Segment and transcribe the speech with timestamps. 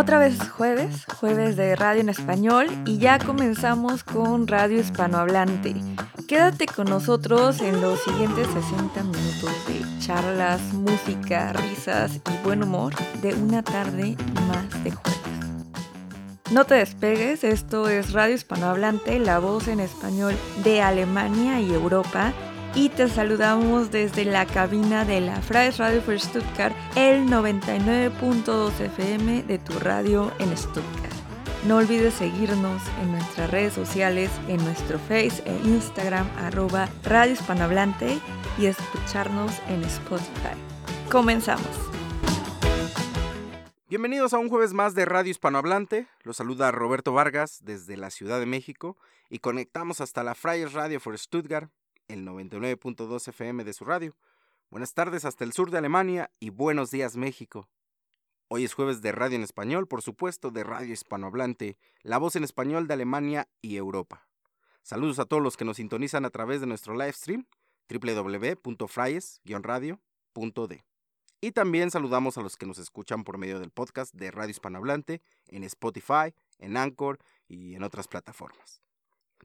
[0.00, 5.74] Otra vez jueves, jueves de radio en español y ya comenzamos con Radio Hispanohablante.
[6.26, 12.94] Quédate con nosotros en los siguientes 60 minutos de charlas, música, risas y buen humor
[13.20, 14.16] de una tarde
[14.48, 15.20] más de jueves.
[16.50, 22.32] No te despegues, esto es Radio Hispanohablante, la voz en español de Alemania y Europa
[22.74, 29.42] y te saludamos desde la cabina de la Freies Radio for Stuttgart, el 99.2 FM
[29.42, 31.14] de tu radio en Stuttgart.
[31.66, 38.18] No olvides seguirnos en nuestras redes sociales, en nuestro Face e Instagram, arroba Radio Hispanohablante
[38.58, 40.56] y escucharnos en Spotify.
[41.10, 41.66] Comenzamos.
[43.88, 46.06] Bienvenidos a un jueves más de Radio Hispanohablante.
[46.22, 48.96] Los saluda Roberto Vargas desde la Ciudad de México
[49.28, 51.70] y conectamos hasta la Freies Radio for Stuttgart
[52.12, 54.16] el 99.2 FM de su radio.
[54.68, 57.68] Buenas tardes hasta el sur de Alemania y buenos días México.
[58.48, 62.42] Hoy es jueves de radio en español, por supuesto, de radio hispanohablante, la voz en
[62.42, 64.26] español de Alemania y Europa.
[64.82, 67.46] Saludos a todos los que nos sintonizan a través de nuestro live stream
[67.88, 70.84] www.fries-radio.de.
[71.40, 75.22] Y también saludamos a los que nos escuchan por medio del podcast de Radio Hispanohablante
[75.46, 78.82] en Spotify, en Anchor y en otras plataformas.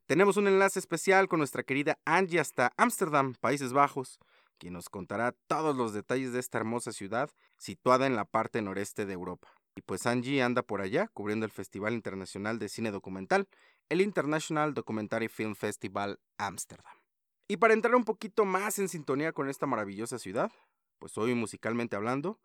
[0.06, 4.20] Tenemos un enlace especial con nuestra querida Angie hasta Ámsterdam, Países Bajos,
[4.58, 9.06] quien nos contará todos los detalles de esta hermosa ciudad situada en la parte noreste
[9.06, 9.50] de Europa.
[9.76, 13.48] Y pues Angie anda por allá cubriendo el Festival Internacional de Cine Documental,
[13.90, 16.94] el International Documentary Film Festival Ámsterdam.
[17.48, 20.52] Y para entrar un poquito más en sintonía con esta maravillosa ciudad,
[21.00, 22.40] pues hoy musicalmente hablando,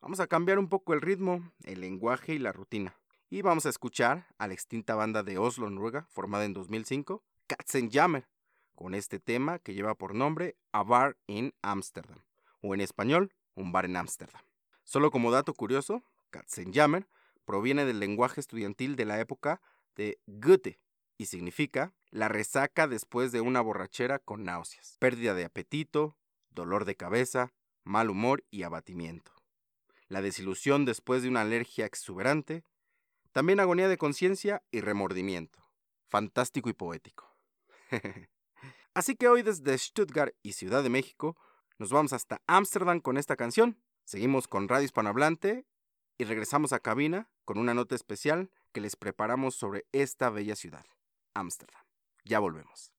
[0.00, 2.94] vamos a cambiar un poco el ritmo, el lenguaje y la rutina
[3.28, 8.28] y vamos a escuchar a la extinta banda de Oslo, Noruega, formada en 2005, Katzenjammer,
[8.74, 12.22] con este tema que lleva por nombre A Bar in Amsterdam,
[12.60, 14.42] o en español, Un bar en Ámsterdam.
[14.84, 17.08] Solo como dato curioso, Katzenjammer
[17.44, 19.60] proviene del lenguaje estudiantil de la época
[19.96, 20.78] de Goethe
[21.16, 26.16] y significa la resaca después de una borrachera con náuseas, pérdida de apetito,
[26.50, 29.32] dolor de cabeza, mal humor y abatimiento.
[30.08, 32.62] La desilusión después de una alergia exuberante,
[33.36, 35.62] también agonía de conciencia y remordimiento.
[36.08, 37.36] Fantástico y poético.
[38.94, 41.36] Así que hoy desde Stuttgart y Ciudad de México
[41.76, 43.78] nos vamos hasta Ámsterdam con esta canción.
[44.06, 45.66] Seguimos con Radio Hispanohablante
[46.16, 50.86] y regresamos a cabina con una nota especial que les preparamos sobre esta bella ciudad,
[51.34, 51.82] Ámsterdam.
[52.24, 52.95] Ya volvemos.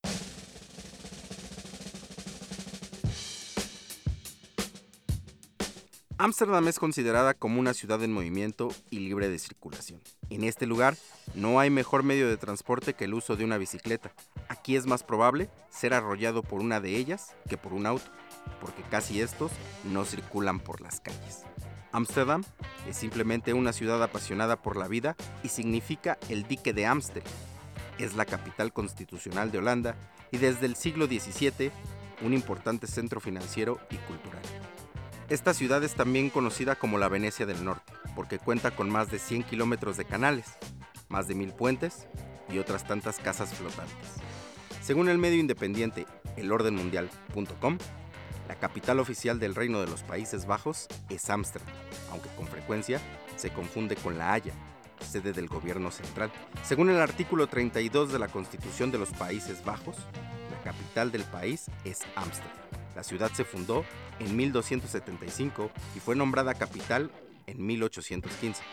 [6.20, 10.02] Ámsterdam es considerada como una ciudad en movimiento y libre de circulación.
[10.32, 10.98] En este lugar
[11.36, 14.12] no hay mejor medio de transporte que el uso de una bicicleta.
[14.50, 18.10] Aquí es más probable ser arrollado por una de ellas que por un auto,
[18.60, 19.52] porque casi estos
[19.84, 21.44] no circulan por las calles.
[21.92, 22.44] Ámsterdam
[22.88, 27.24] es simplemente una ciudad apasionada por la vida y significa el dique de Ámstel.
[28.00, 29.96] Es la capital constitucional de Holanda
[30.32, 31.72] y desde el siglo XVII
[32.24, 34.42] un importante centro financiero y cultural.
[35.30, 39.20] Esta ciudad es también conocida como la Venecia del Norte, porque cuenta con más de
[39.20, 40.46] 100 kilómetros de canales,
[41.10, 42.08] más de mil puentes
[42.50, 44.08] y otras tantas casas flotantes.
[44.82, 46.06] Según el medio independiente
[46.38, 47.78] elordenmundial.com,
[48.48, 51.76] la capital oficial del Reino de los Países Bajos es Ámsterdam,
[52.10, 53.02] aunque con frecuencia
[53.36, 54.54] se confunde con La Haya,
[55.02, 56.32] sede del gobierno central.
[56.64, 59.98] Según el artículo 32 de la Constitución de los Países Bajos,
[60.52, 62.67] la capital del país es Ámsterdam.
[62.98, 63.86] La ciudad se fundó
[64.18, 67.12] en 1275 y fue nombrada capital
[67.46, 68.64] en 1815,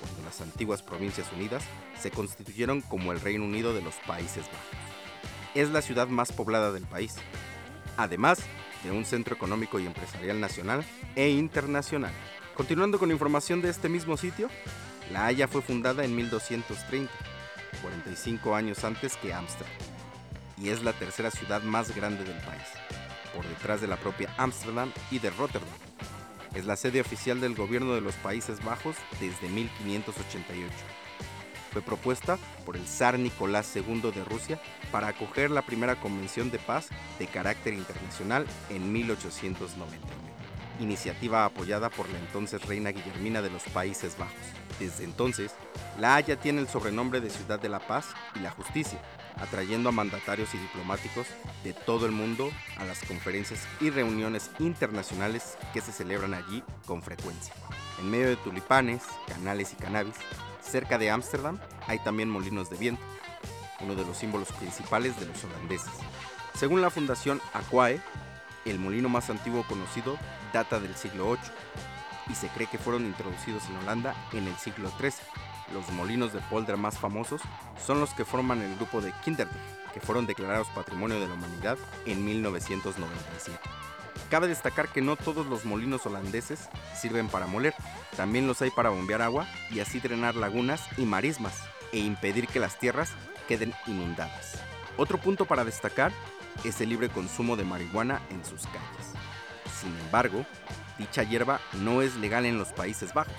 [0.00, 1.64] cuando las antiguas Provincias Unidas
[2.00, 5.56] se constituyeron como el Reino Unido de los Países Bajos.
[5.56, 7.16] Es la ciudad más poblada del país,
[7.96, 8.38] además
[8.84, 10.84] de un centro económico y empresarial nacional
[11.16, 12.12] e internacional.
[12.54, 14.48] Continuando con información de este mismo sitio,
[15.10, 17.12] La Haya fue fundada en 1230,
[17.82, 19.74] 45 años antes que Ámsterdam,
[20.56, 22.62] y es la tercera ciudad más grande del país
[23.36, 25.68] por detrás de la propia Ámsterdam y de Rotterdam.
[26.54, 30.72] Es la sede oficial del gobierno de los Países Bajos desde 1588.
[31.70, 34.58] Fue propuesta por el zar Nicolás II de Rusia
[34.90, 36.88] para acoger la primera convención de paz
[37.18, 40.00] de carácter internacional en 1899,
[40.80, 44.34] iniciativa apoyada por la entonces reina Guillermina de los Países Bajos.
[44.80, 45.52] Desde entonces,
[46.00, 48.98] La Haya tiene el sobrenombre de Ciudad de la Paz y la Justicia,
[49.36, 51.26] atrayendo a mandatarios y diplomáticos
[51.64, 57.02] de todo el mundo a las conferencias y reuniones internacionales que se celebran allí con
[57.02, 57.54] frecuencia.
[57.98, 60.14] En medio de tulipanes, canales y cannabis,
[60.60, 63.02] cerca de Ámsterdam hay también molinos de viento,
[63.80, 65.92] uno de los símbolos principales de los holandeses.
[66.54, 68.00] Según la Fundación Aquae,
[68.64, 70.18] el molino más antiguo conocido
[70.52, 71.38] data del siglo VIII.
[72.28, 75.12] y se cree que fueron introducidos en Holanda en el siglo XIII.
[75.72, 77.40] Los molinos de polder más famosos
[77.84, 79.50] son los que forman el grupo de Kinderdijk,
[79.92, 83.58] que fueron declarados Patrimonio de la Humanidad en 1997.
[84.30, 87.74] Cabe destacar que no todos los molinos holandeses sirven para moler,
[88.16, 92.60] también los hay para bombear agua y así drenar lagunas y marismas e impedir que
[92.60, 93.10] las tierras
[93.46, 94.58] queden inundadas.
[94.96, 96.12] Otro punto para destacar
[96.64, 99.12] es el libre consumo de marihuana en sus calles.
[99.80, 100.44] Sin embargo,
[100.98, 103.34] dicha hierba no es legal en los Países Bajos,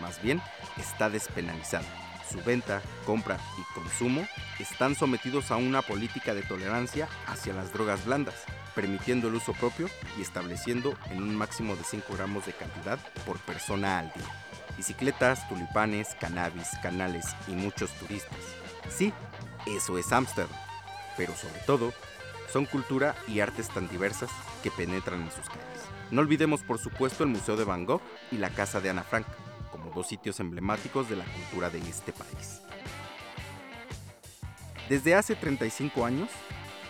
[0.00, 0.40] más bien
[0.78, 1.86] está despenalizada.
[2.30, 4.26] Su venta, compra y consumo
[4.60, 8.36] están sometidos a una política de tolerancia hacia las drogas blandas,
[8.74, 13.38] permitiendo el uso propio y estableciendo en un máximo de 5 gramos de cantidad por
[13.40, 14.26] persona al día.
[14.76, 18.38] Bicicletas, tulipanes, cannabis, canales y muchos turistas.
[18.88, 19.12] Sí,
[19.66, 20.56] eso es Ámsterdam,
[21.16, 21.92] pero sobre todo
[22.52, 24.30] son cultura y artes tan diversas
[24.62, 25.82] que penetran en sus calles.
[26.10, 29.26] No olvidemos por supuesto el Museo de Van Gogh y la Casa de Ana Frank,
[29.80, 32.60] como dos sitios emblemáticos de la cultura de este país.
[34.88, 36.28] Desde hace 35 años,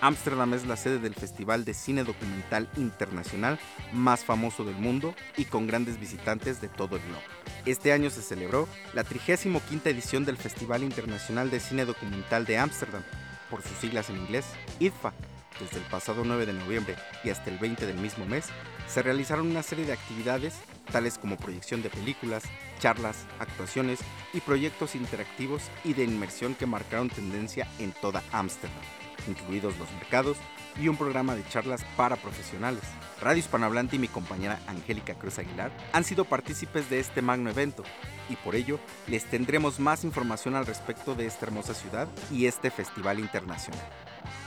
[0.00, 3.58] Ámsterdam es la sede del Festival de Cine Documental Internacional
[3.92, 7.20] más famoso del mundo y con grandes visitantes de todo el globo.
[7.66, 13.02] Este año se celebró la 35 edición del Festival Internacional de Cine Documental de Ámsterdam,
[13.50, 14.46] por sus siglas en inglés,
[14.78, 15.12] IDFA.
[15.60, 18.46] Desde el pasado 9 de noviembre y hasta el 20 del mismo mes,
[18.88, 20.54] se realizaron una serie de actividades
[20.90, 22.44] tales como proyección de películas,
[22.80, 24.00] charlas, actuaciones
[24.32, 28.82] y proyectos interactivos y de inmersión que marcaron tendencia en toda Ámsterdam
[29.28, 30.36] incluidos los mercados,
[30.78, 32.82] y un programa de charlas para profesionales.
[33.20, 37.82] Radio Hispanohablante y mi compañera Angélica Cruz Aguilar han sido partícipes de este magno evento
[38.28, 38.78] y por ello
[39.08, 43.84] les tendremos más información al respecto de esta hermosa ciudad y este festival internacional.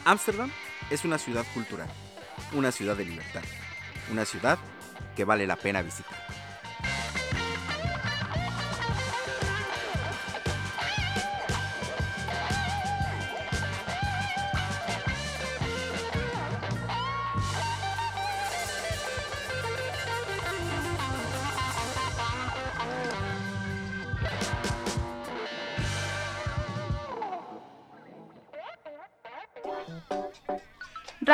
[0.06, 0.50] Ámsterdam
[0.90, 1.90] es una ciudad cultural,
[2.54, 3.44] una ciudad de libertad,
[4.12, 4.58] una ciudad
[5.16, 6.43] que vale la pena visitar.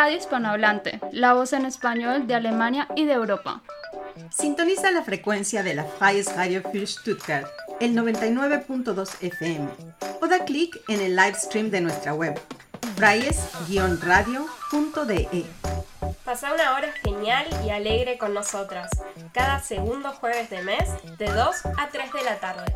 [0.02, 3.62] Radio Hispanohablante, la voz en español de Alemania y de Europa.
[4.32, 7.46] Sintoniza la frecuencia de la Freies Radio für Stuttgart,
[7.82, 9.68] el 99.2 FM,
[10.22, 12.40] o da clic en el live stream de nuestra web,
[12.96, 15.46] freies-radio.de.
[16.24, 18.90] Pasa una hora genial y alegre con nosotras,
[19.34, 20.88] cada segundo jueves de mes,
[21.18, 22.74] de 2 a 3 de la tarde.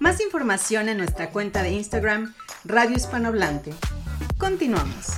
[0.00, 2.34] Más información en nuestra cuenta de Instagram,
[2.66, 3.72] Radio Hispanohablante.
[4.36, 5.16] Continuamos.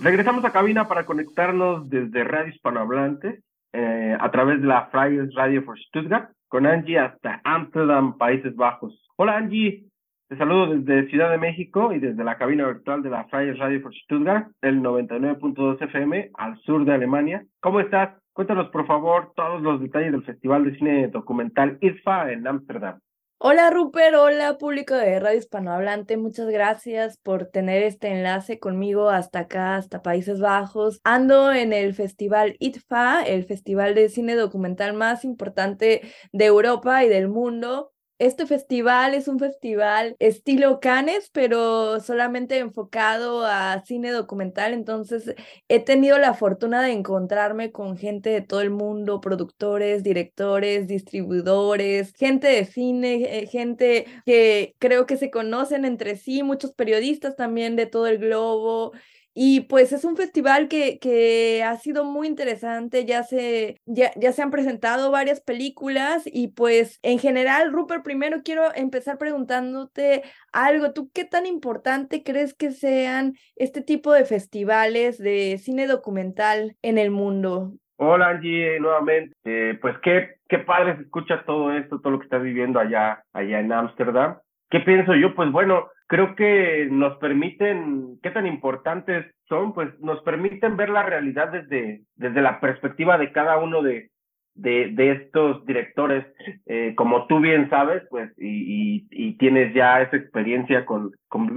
[0.00, 3.42] Regresamos a cabina para conectarnos desde Radio Hispanohablante
[3.72, 9.08] eh, a través de la Fridays Radio for Stuttgart con Angie hasta Amsterdam, Países Bajos.
[9.16, 9.84] Hola Angie,
[10.28, 13.80] te saludo desde Ciudad de México y desde la cabina virtual de la Fridays Radio
[13.82, 17.44] for Stuttgart, el 99.2 FM al sur de Alemania.
[17.60, 18.16] ¿Cómo estás?
[18.32, 22.98] Cuéntanos por favor todos los detalles del Festival de Cine Documental ISFA en Ámsterdam.
[23.46, 29.40] Hola Rupert, hola público de Radio Hispanohablante, muchas gracias por tener este enlace conmigo hasta
[29.40, 31.02] acá, hasta Países Bajos.
[31.04, 36.00] Ando en el Festival ITFA, el festival de cine documental más importante
[36.32, 37.93] de Europa y del mundo.
[38.18, 44.72] Este festival es un festival estilo Cannes, pero solamente enfocado a cine documental.
[44.72, 45.34] Entonces,
[45.68, 52.14] he tenido la fortuna de encontrarme con gente de todo el mundo, productores, directores, distribuidores,
[52.14, 57.74] gente de cine, eh, gente que creo que se conocen entre sí, muchos periodistas también
[57.74, 58.92] de todo el globo.
[59.34, 64.30] Y pues es un festival que, que ha sido muy interesante, ya se, ya, ya
[64.30, 70.22] se han presentado varias películas y pues en general, Rupert, primero quiero empezar preguntándote
[70.52, 76.76] algo, ¿tú qué tan importante crees que sean este tipo de festivales de cine documental
[76.82, 77.72] en el mundo?
[77.96, 82.24] Hola Angie, nuevamente, eh, pues qué, qué padre se escucha todo esto, todo lo que
[82.24, 84.38] estás viviendo allá, allá en Ámsterdam.
[84.70, 85.34] ¿Qué pienso yo?
[85.34, 91.02] Pues bueno, creo que nos permiten, qué tan importantes son, pues nos permiten ver la
[91.02, 94.10] realidad desde, desde la perspectiva de cada uno de,
[94.54, 96.26] de, estos directores.
[96.66, 101.54] Eh, como tú bien sabes, pues, y, y, tienes ya esa experiencia con, con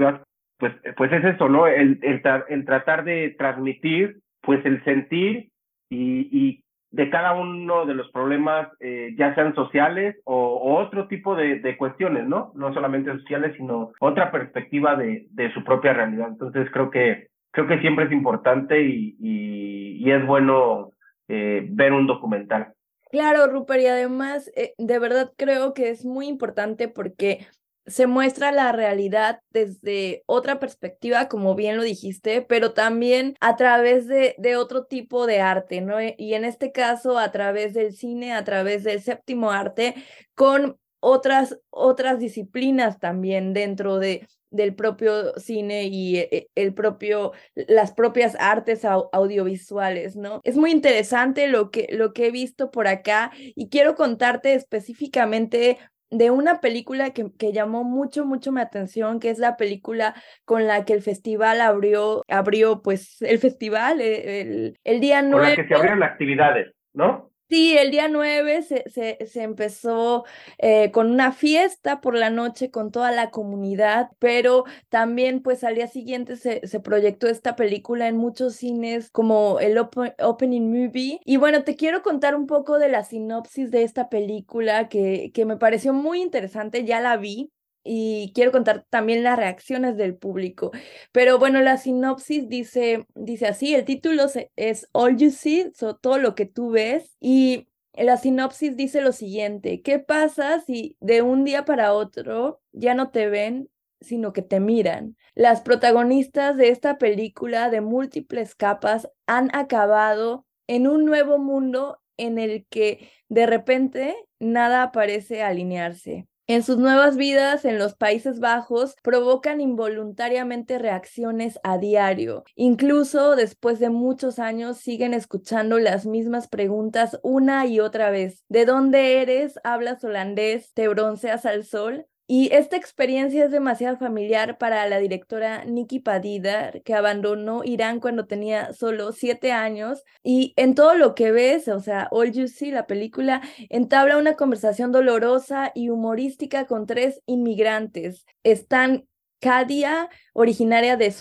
[0.58, 1.68] pues, pues es eso, ¿no?
[1.68, 5.50] El, el, el tratar de transmitir, pues, el sentir
[5.90, 11.36] y, y de cada uno de los problemas, eh, ya sean sociales o, otro tipo
[11.36, 12.52] de, de, cuestiones, ¿no?
[12.56, 16.30] No solamente sociales, sino otra perspectiva de, de, su propia realidad.
[16.30, 20.92] Entonces creo que creo que siempre es importante y, y, es bueno
[21.28, 22.74] eh, ver un documental.
[23.12, 27.46] Claro, Rupert, y además, eh, de verdad creo que es muy importante porque
[27.88, 34.08] se muestra la realidad desde otra perspectiva, como bien lo dijiste, pero también a través
[34.08, 35.98] de, de, otro tipo de arte, ¿no?
[36.02, 39.96] Y en este caso, a través del cine, a través del séptimo arte,
[40.36, 47.94] con otras, otras disciplinas también dentro de, del propio cine y eh, el propio, las
[47.94, 50.42] propias artes audiovisuales, ¿no?
[50.44, 55.78] Es muy interesante lo que, lo que he visto por acá y quiero contarte específicamente
[56.10, 60.68] de una película que, que, llamó mucho, mucho mi atención, que es la película con
[60.68, 65.32] la que el festival abrió, abrió pues el festival eh, el, el, día 9.
[65.32, 67.32] Con la que se abrieron las actividades, ¿no?
[67.50, 70.26] Sí, el día 9 se, se, se empezó
[70.58, 75.76] eh, con una fiesta por la noche con toda la comunidad, pero también pues al
[75.76, 81.22] día siguiente se, se proyectó esta película en muchos cines como el Opening Movie.
[81.24, 85.46] Y bueno, te quiero contar un poco de la sinopsis de esta película que, que
[85.46, 87.54] me pareció muy interesante, ya la vi
[87.88, 90.72] y quiero contar también las reacciones del público.
[91.12, 94.26] Pero bueno, la sinopsis dice, dice así, el título
[94.56, 99.82] es All You See, todo lo que tú ves, y la sinopsis dice lo siguiente,
[99.82, 103.70] ¿qué pasa si de un día para otro ya no te ven,
[104.02, 105.16] sino que te miran?
[105.34, 112.38] Las protagonistas de esta película de múltiples capas han acabado en un nuevo mundo en
[112.38, 116.28] el que de repente nada parece alinearse.
[116.50, 122.46] En sus nuevas vidas en los Países Bajos provocan involuntariamente reacciones a diario.
[122.56, 128.46] Incluso después de muchos años siguen escuchando las mismas preguntas una y otra vez.
[128.48, 129.60] ¿De dónde eres?
[129.66, 130.72] ¿Hablas holandés?
[130.74, 132.08] ¿Te bronceas al sol?
[132.30, 138.28] Y esta experiencia es demasiado familiar para la directora Nikki Padida, que abandonó Irán cuando
[138.28, 140.04] tenía solo siete años.
[140.24, 144.36] Y en todo lo que ves, o sea, All You See, la película, entabla una
[144.36, 148.26] conversación dolorosa y humorística con tres inmigrantes.
[148.44, 149.07] Están
[149.40, 151.14] Kadia, originaria de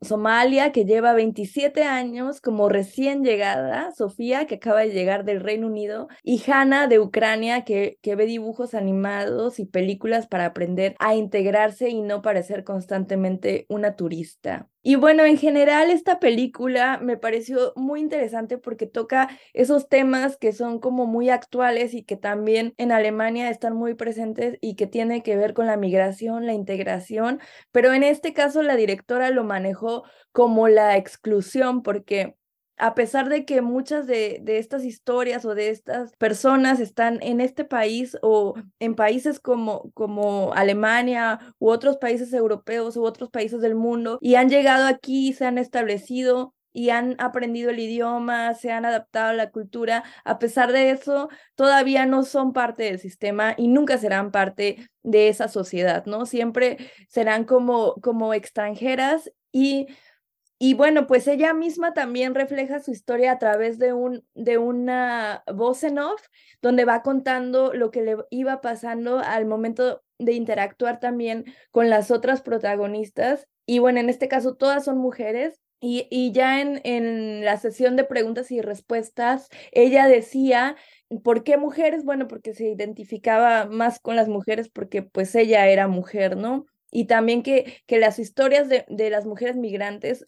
[0.00, 5.66] Somalia, que lleva 27 años como recién llegada, Sofía, que acaba de llegar del Reino
[5.66, 11.14] Unido, y Hanna de Ucrania, que, que ve dibujos animados y películas para aprender a
[11.14, 14.68] integrarse y no parecer constantemente una turista.
[14.86, 20.52] Y bueno, en general esta película me pareció muy interesante porque toca esos temas que
[20.52, 25.22] son como muy actuales y que también en Alemania están muy presentes y que tiene
[25.22, 27.40] que ver con la migración, la integración,
[27.72, 32.36] pero en este caso la directora lo manejó como la exclusión porque
[32.76, 37.40] a pesar de que muchas de, de, estas historias o de estas personas están en
[37.40, 43.60] este país o en países como, como Alemania u otros países europeos u otros países
[43.60, 48.72] del mundo y han llegado aquí, se han establecido y han aprendido el idioma, se
[48.72, 53.54] han adaptado a la cultura, a pesar de eso, todavía no son parte del sistema
[53.56, 56.26] y nunca serán parte de esa sociedad, ¿no?
[56.26, 56.78] Siempre
[57.08, 59.86] serán como, como extranjeras y
[60.64, 65.44] y bueno, pues ella misma también refleja su historia a través de, un, de una
[65.52, 66.22] voz en off,
[66.62, 72.10] donde va contando lo que le iba pasando al momento de interactuar también con las
[72.10, 73.46] otras protagonistas.
[73.66, 75.60] Y bueno, en este caso todas son mujeres.
[75.80, 80.76] Y, y ya en, en la sesión de preguntas y respuestas, ella decía
[81.22, 82.04] ¿Por qué mujeres?
[82.04, 86.64] Bueno, porque se identificaba más con las mujeres porque pues ella era mujer, ¿no?
[86.94, 90.24] Y también que, que las historias de, de, las mujeres migrantes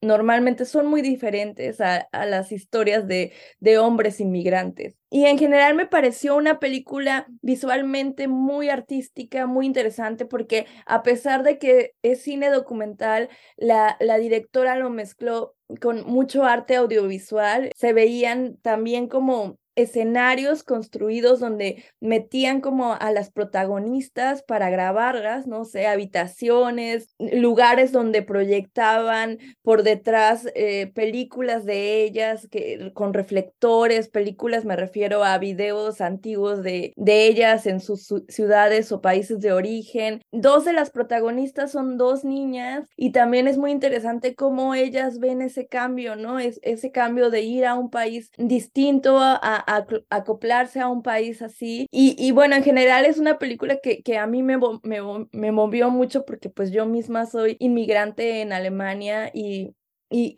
[0.00, 4.96] normalmente son muy diferentes a, a las historias de, de, hombres inmigrantes.
[5.10, 11.42] Y en general me pareció una película visualmente muy artística, muy interesante, porque a pesar
[11.42, 17.92] de que es cine documental, la, la directora lo mezcló con mucho arte audiovisual, se
[17.92, 25.86] veían también como escenarios construidos donde metían como a las protagonistas para grabarlas, no sé,
[25.86, 34.76] habitaciones, lugares donde proyectaban por detrás eh, películas de ellas que, con reflectores, películas me
[34.76, 40.22] refiero a videos antiguos de, de ellas en sus ciudades o países de origen.
[40.32, 45.42] Dos de las protagonistas son dos niñas y también es muy interesante cómo ellas ven
[45.42, 46.38] ese cambio, ¿no?
[46.38, 49.63] Es, ese cambio de ir a un país distinto a
[50.10, 51.86] acoplarse a un país así.
[51.90, 55.00] Y, bueno, en general es una película que, a mí me, me,
[55.32, 59.74] me movió mucho porque pues yo misma soy inmigrante en Alemania y,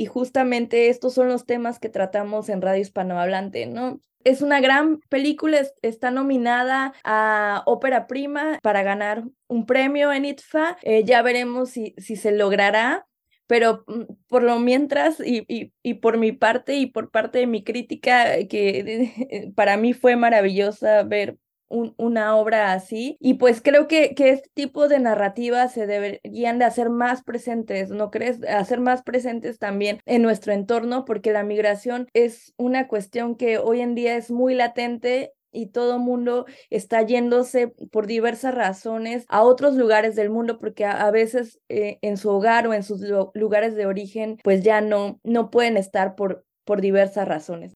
[0.08, 4.00] justamente estos son los temas que tratamos en Radio Hispanohablante, ¿no?
[4.24, 10.78] Es una gran película, está nominada a Ópera Prima para ganar un premio en ITFA.
[10.82, 13.06] Eh, ya veremos si se logrará,
[13.46, 17.46] pero mm, por lo mientras y, y, y, por mi parte y por parte de
[17.46, 21.38] mi crítica, que para mí fue maravillosa ver
[21.68, 23.16] una obra así.
[23.20, 27.90] Y pues creo que, que este tipo de narrativas se deberían de hacer más presentes,
[27.90, 28.42] ¿no crees?
[28.44, 33.80] Hacer más presentes también en nuestro entorno, porque la migración es una cuestión que hoy
[33.80, 39.74] en día es muy latente y todo mundo está yéndose por diversas razones a otros
[39.76, 43.02] lugares del mundo porque a, veces eh, en su hogar o en sus
[43.34, 47.74] lugares de origen pues ya no, no pueden estar por, por diversas razones.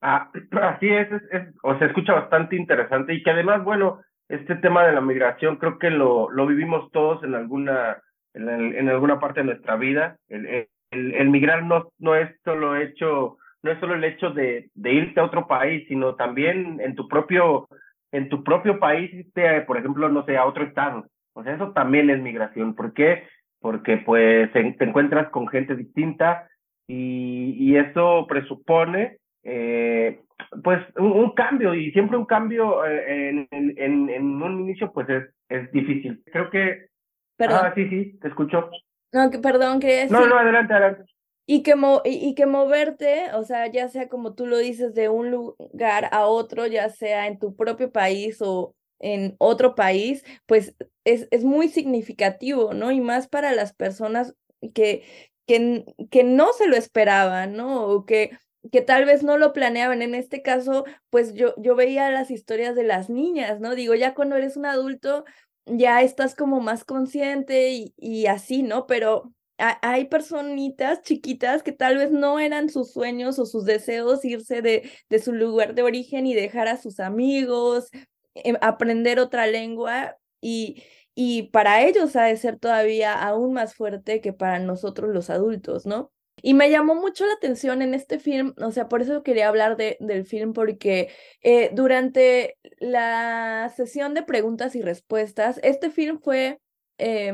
[0.00, 0.30] Ah,
[0.62, 4.92] así es, es, o se escucha bastante interesante y que además, bueno, este tema de
[4.92, 8.00] la migración creo que lo, lo vivimos todos en alguna,
[8.34, 10.16] en, en alguna parte de nuestra vida.
[10.28, 14.70] El, el, el, migrar no, no es solo hecho, no es solo el hecho de,
[14.74, 17.68] de irte a otro país, sino también en tu propio,
[18.12, 21.06] en tu propio país, irte, por ejemplo, no sé, a otro estado.
[21.34, 22.74] O sea, eso también es migración.
[22.74, 23.24] ¿Por qué?
[23.60, 26.48] Porque pues te encuentras con gente distinta
[26.86, 30.20] y, y eso presupone eh,
[30.62, 35.24] pues un, cambio y siempre un cambio eh, en, en, en, un inicio pues es,
[35.48, 36.22] es difícil.
[36.32, 36.88] Creo que...
[37.36, 37.60] Perdón.
[37.62, 38.70] Ah, sí, sí, te escucho.
[39.12, 41.04] No, que, perdón, que No, no, adelante, adelante.
[41.50, 41.74] Y que,
[42.04, 46.26] y, que moverte, o sea, ya sea como tú lo dices, de un lugar a
[46.26, 50.74] otro, ya sea en tu propio país o en otro país, pues
[51.04, 52.92] es, es muy significativo, ¿no?
[52.92, 54.34] Y más para las personas
[54.74, 55.04] que,
[55.46, 57.86] que, que no se lo esperaban, ¿no?
[57.86, 58.30] O que
[58.70, 60.02] que tal vez no lo planeaban.
[60.02, 63.74] En este caso, pues yo, yo veía las historias de las niñas, ¿no?
[63.74, 65.24] Digo, ya cuando eres un adulto,
[65.64, 68.86] ya estás como más consciente y, y así, ¿no?
[68.86, 74.62] Pero hay personitas chiquitas que tal vez no eran sus sueños o sus deseos irse
[74.62, 77.90] de, de su lugar de origen y dejar a sus amigos,
[78.34, 80.84] em, aprender otra lengua y,
[81.14, 85.86] y para ellos ha de ser todavía aún más fuerte que para nosotros los adultos,
[85.86, 86.12] ¿no?
[86.40, 89.76] Y me llamó mucho la atención en este film, o sea, por eso quería hablar
[89.76, 91.10] de, del film, porque
[91.42, 96.60] eh, durante la sesión de preguntas y respuestas, este film fue
[96.98, 97.32] eh,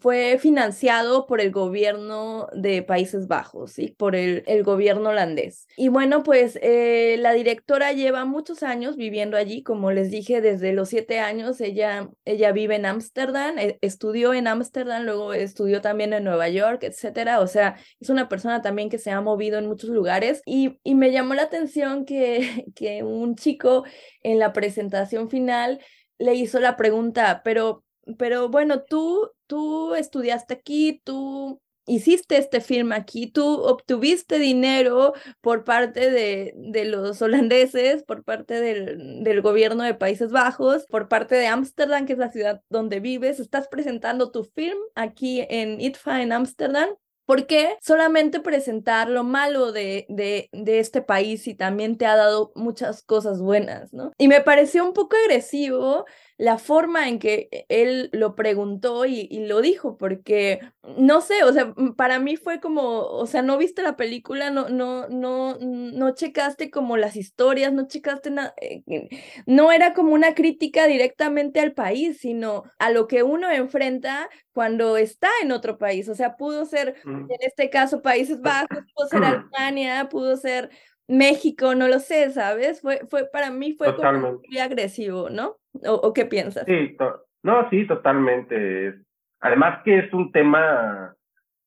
[0.00, 5.66] fue financiado por el gobierno de Países Bajos y por el, el, gobierno holandés.
[5.76, 10.72] Y bueno, pues eh, la directora lleva muchos años viviendo allí, como les dije, desde
[10.72, 16.12] los siete años ella, ella vive en Ámsterdam, eh, estudió en Ámsterdam, luego estudió también
[16.14, 17.40] en Nueva York, etcétera.
[17.40, 20.94] O sea, es una persona también que se ha movido en muchos lugares y, y
[20.94, 23.84] me llamó la atención que, que un chico
[24.22, 25.80] en la presentación final
[26.18, 27.84] le hizo la pregunta, pero
[28.16, 35.64] pero bueno, tú, tú estudiaste aquí, tú hiciste este film aquí, tú obtuviste dinero por
[35.64, 41.34] parte de, de los holandeses, por parte del, del, gobierno de Países Bajos, por parte
[41.34, 46.22] de Ámsterdam, que es la ciudad donde vives, estás presentando tu film aquí en ITFA
[46.22, 46.90] en Ámsterdam.
[47.26, 52.16] ¿Por qué solamente presentar lo malo de, de, de, este país y también te ha
[52.16, 54.12] dado muchas cosas buenas, ¿no?
[54.16, 56.06] Y me pareció un poco agresivo
[56.38, 60.60] la forma en que e, él lo preguntó y, lo dijo, porque
[60.96, 64.68] no sé, o sea, para mí fue como, o sea, no viste la película, no,
[64.68, 69.08] no, no, no checaste como las historias, no checaste nada, eh,
[69.46, 74.96] no era como una crítica directamente al país, sino a lo que uno enfrenta cuando
[74.96, 79.22] está en otro país, o sea, pudo ser, en este caso, Países Bajos, pudo ser
[79.24, 80.70] Alemania, pudo ser
[81.08, 82.82] México, no lo sé, ¿sabes?
[82.82, 85.56] Fue, fue para mí fue como muy agresivo, ¿no?
[85.86, 86.66] ¿O, qué piensas?
[86.66, 86.96] Sí,
[87.42, 88.94] no, sí, totalmente.
[89.40, 91.14] Además que es un tema,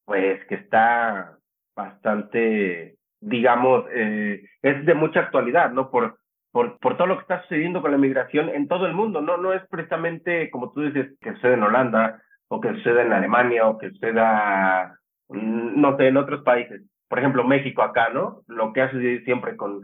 [0.06, 1.38] pues, que está
[1.76, 5.90] bastante, digamos, eh, es de mucha actualidad, ¿no?
[5.90, 6.20] Por,
[6.52, 9.38] por, por todo lo que está sucediendo con la migración en todo el mundo, ¿no?
[9.38, 13.68] No es precisamente, como tú dices, que sucede en Holanda, o que suceda en Alemania,
[13.68, 15.00] o que suceda,
[15.30, 18.40] mm, no sé, en otros países por ejemplo, México acá, ¿no?
[18.48, 19.82] Lo que hace siempre con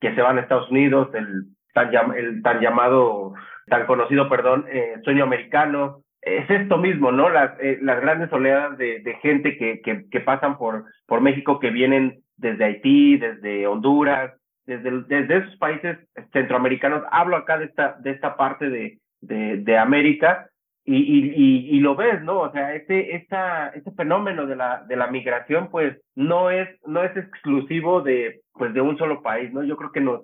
[0.00, 3.34] que se van a Estados Unidos, el tan, el tan llamado,
[3.66, 7.28] tan conocido, perdón, eh, sueño americano, es esto mismo, ¿no?
[7.28, 11.68] Las, eh, las grandes oleadas de, gente que, que, que, pasan por, por México, que
[11.68, 14.32] vienen desde Haití, desde Honduras,
[14.64, 15.98] desde, desde esos países
[16.32, 17.02] centroamericanos.
[17.10, 20.48] Hablo acá de esta, de esta parte de, de, de América
[20.84, 22.40] y, y, y, lo ves, ¿no?
[22.40, 27.04] O sea, este, esta, este fenómeno de la, de la migración, pues, no es, no
[27.04, 29.62] es exclusivo de, pues, de un solo país, ¿no?
[29.62, 30.22] Yo creo que nos,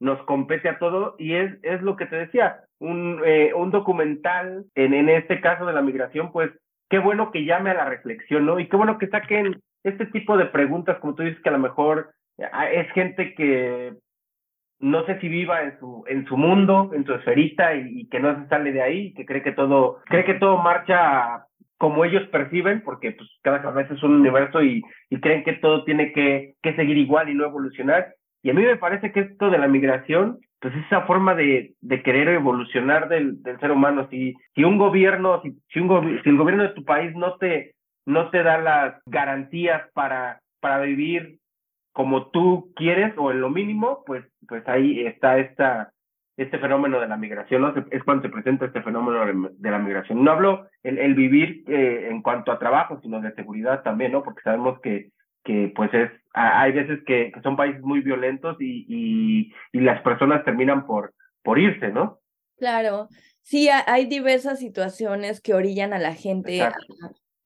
[0.00, 4.66] nos compete a todo y es, es lo que te decía, un, eh, un documental,
[4.74, 6.50] en, en este caso de la migración, pues,
[6.90, 8.60] qué bueno que llame a la reflexión, ¿no?
[8.60, 11.58] Y qué bueno que saquen este tipo de preguntas, como tú dices, que a lo
[11.58, 13.94] mejor eh, es gente que
[14.80, 18.40] no sé si viva en su, en su mundo, en su esferita y, que no
[18.40, 21.46] se sale de ahí, que cree que todo, cree que todo marcha
[21.78, 24.82] como ellos perciben, porque pues cada cabeza es un universo y,
[25.20, 28.14] creen que todo tiene que, que seguir igual y no evolucionar.
[28.42, 32.02] Y a mí me parece que esto de la migración, pues esa forma de, de
[32.02, 34.08] querer evolucionar del, del ser humano.
[34.10, 37.74] Si, si un gobierno, si, si, un si el gobierno de tu país no te,
[38.06, 41.38] no te da las garantías para, para vivir
[41.94, 45.92] como tú quieres o en lo mínimo, pues, pues ahí está esta,
[46.36, 47.72] este fenómeno de la migración, ¿no?
[47.92, 50.24] Es cuando se presenta este fenómeno de la migración.
[50.24, 54.24] No hablo el, el vivir eh, en cuanto a trabajo, sino de seguridad también, ¿no?
[54.24, 55.12] Porque sabemos que,
[55.44, 60.02] que pues es, hay veces que, que son países muy violentos y, y, y, las
[60.02, 62.18] personas terminan por, por irse, ¿no?
[62.58, 63.06] Claro,
[63.42, 66.74] sí, hay diversas situaciones que orillan a la gente a,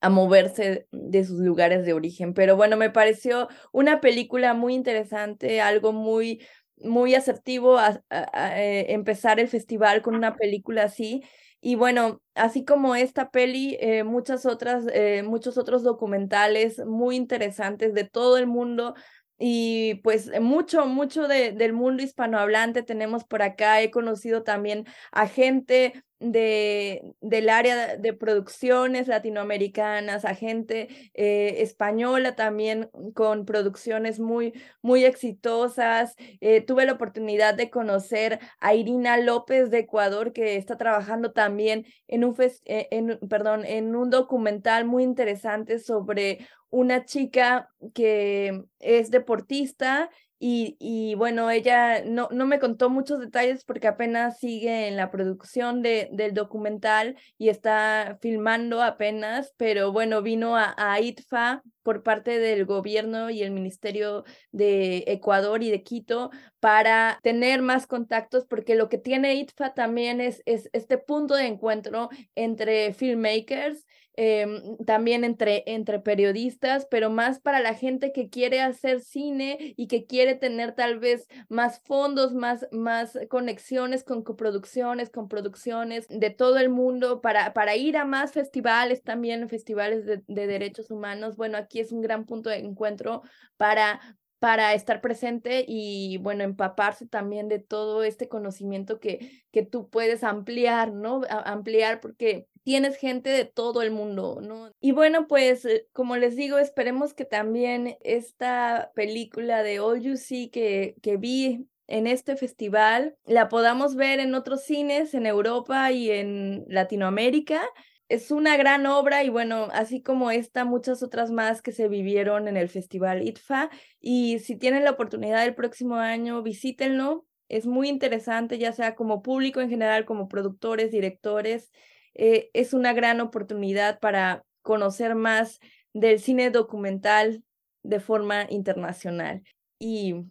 [0.00, 2.34] a moverse de sus lugares de origen.
[2.34, 6.40] Pero bueno, me pareció una película muy interesante, algo muy,
[6.76, 11.22] muy asertivo a, eh, empezar el festival con una película así.
[11.60, 17.94] Y bueno, así como esta peli, eh, muchas otras, eh, muchos otros documentales muy interesantes
[17.94, 18.94] de todo el mundo
[19.38, 23.80] y pues mucho, mucho de, del mundo hispanohablante tenemos por acá.
[23.82, 32.34] He conocido también a gente de, del área de producciones latinoamericanas, a gente eh, española
[32.34, 34.52] también con producciones muy,
[34.82, 36.16] muy exitosas.
[36.40, 41.86] Eh, tuve la oportunidad de conocer a Irina López de Ecuador, que está trabajando también
[42.08, 49.10] en un, eh, en, perdón, en un documental muy interesante sobre una chica que es
[49.10, 54.96] deportista y, y, bueno, ella no, no me contó muchos detalles porque apenas sigue en
[54.96, 61.62] la producción de, del documental y está filmando apenas, pero bueno, vino a, a, ITFA
[61.82, 67.88] por parte del gobierno y el Ministerio de Ecuador y de Quito para tener más
[67.88, 73.86] contactos porque lo que tiene ITFA también es, es este punto de encuentro entre filmmakers
[74.20, 79.86] eh, también entre, entre periodistas, pero más para la gente que quiere hacer cine y
[79.86, 86.30] que quiere tener tal vez más fondos, más, más conexiones con coproducciones, con producciones de
[86.30, 91.36] todo el mundo, para, para ir a más festivales también, festivales de, de derechos humanos.
[91.36, 93.22] Bueno, aquí es un gran punto de encuentro
[93.56, 94.00] para
[94.40, 100.22] para estar presente y, bueno, empaparse también de todo este conocimiento que, que tú puedes
[100.22, 101.22] ampliar, ¿no?
[101.28, 104.70] ampliar porque tienes gente de todo el mundo, ¿no?
[104.78, 110.18] Y bueno, pues eh, como les digo, esperemos que también esta película de All You
[110.18, 115.90] See que, que vi en este festival la podamos ver en otros cines en Europa
[115.92, 117.62] y en Latinoamérica
[118.10, 122.48] es una gran obra y bueno, así como esta, muchas otras más que se vivieron
[122.48, 123.70] en el Festival ITFA.
[123.98, 127.26] Y si tienen la oportunidad el próximo año, visítenlo.
[127.48, 131.70] Es muy interesante, ya sea como público en general, como productores, directores.
[132.14, 135.60] Eh, es una gran oportunidad para conocer más
[135.92, 137.42] del cine documental
[137.82, 139.42] de forma internacional.
[139.78, 140.24] Y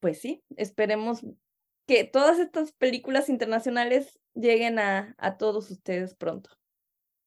[0.00, 1.24] pues sí, esperemos
[1.86, 6.50] que todas estas películas internacionales lleguen a, a todos ustedes pronto.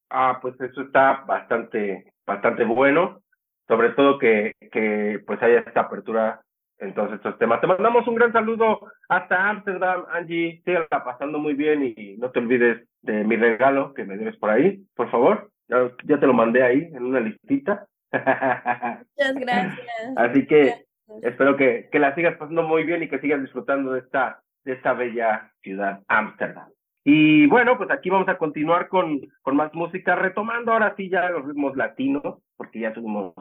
[0.10, 3.24] Ah, pues eso está bastante, bastante bueno,
[3.68, 6.44] sobre todo que, que pues haya esta apertura
[6.84, 7.62] en todos estos temas.
[7.62, 12.40] Te mandamos un gran saludo hasta Amsterdam, Angie, síguela pasando muy bien y no te
[12.40, 15.50] olvides de mi regalo que me debes por ahí, por favor.
[15.68, 17.88] Ya, ya te lo mandé ahí en una listita.
[18.12, 20.14] Muchas gracias.
[20.16, 20.86] Así que
[21.22, 24.74] espero que, que la sigas pasando muy bien y que sigas disfrutando de esta, de
[24.74, 26.70] esta bella ciudad, Ámsterdam.
[27.06, 31.30] Y bueno, pues aquí vamos a continuar con, con más música, retomando ahora sí ya
[31.30, 33.34] los ritmos latinos, porque ya tuvimos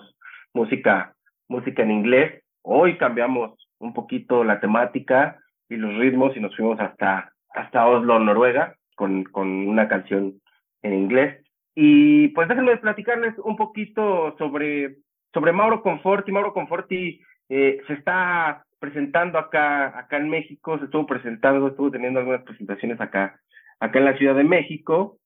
[0.53, 1.15] música,
[1.49, 2.42] música en inglés.
[2.63, 8.19] Hoy cambiamos un poquito la temática y los ritmos y nos fuimos hasta, hasta Oslo,
[8.19, 10.35] Noruega, con, con una canción
[10.83, 11.45] en inglés.
[11.75, 14.97] Y pues déjenme platicarles un poquito sobre,
[15.33, 16.31] sobre Mauro Conforti.
[16.31, 22.21] Mauro Conforti eh, se está presentando acá, acá en México, se estuvo presentando, estuvo teniendo
[22.21, 23.39] algunas presentaciones acá
[23.83, 25.19] acá en la Ciudad de México.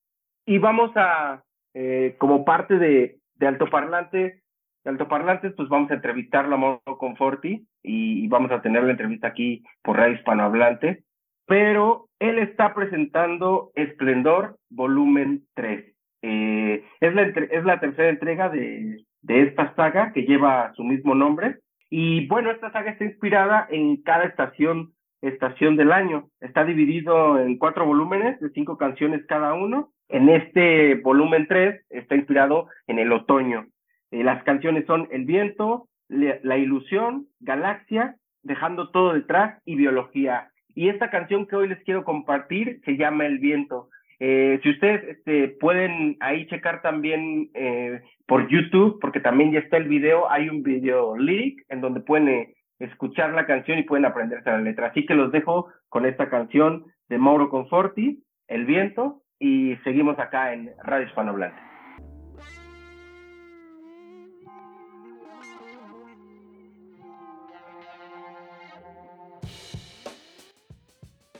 [0.46, 1.42] Y vamos a,
[1.74, 4.42] eh, como parte de, de altoparlantes,
[4.86, 8.92] de altoparlantes, pues vamos a entrevistarlo a Mauro Conforti y, y, vamos a tener la
[8.92, 11.02] entrevista aquí por Radio Hispanohablante.
[11.44, 15.92] Pero él está presentando Esplendor Volumen 3.
[16.22, 21.16] Eh, es, la, es la tercera entrega de, de esta saga que lleva su mismo
[21.16, 21.58] nombre.
[21.90, 26.28] Y bueno, esta saga está inspirada en cada estación estación del año.
[26.40, 29.92] Está dividido en cuatro volúmenes de cinco canciones cada uno.
[30.08, 33.66] En este volumen tres está inspirado en el otoño.
[34.10, 40.50] Eh, las canciones son El viento, La ilusión, Galaxia, Dejando todo detrás y Biología.
[40.72, 43.88] Y esta canción que hoy les quiero compartir se llama El viento.
[44.18, 49.76] Eh, si ustedes este, pueden ahí checar también eh, por YouTube, porque también ya está
[49.76, 54.06] el video, hay un video lyric en donde pueden eh, escuchar la canción y pueden
[54.06, 54.88] aprenderse la letra.
[54.88, 60.54] Así que los dejo con esta canción de Mauro Conforti, El Viento, y seguimos acá
[60.54, 61.75] en Radio Hispanohablante.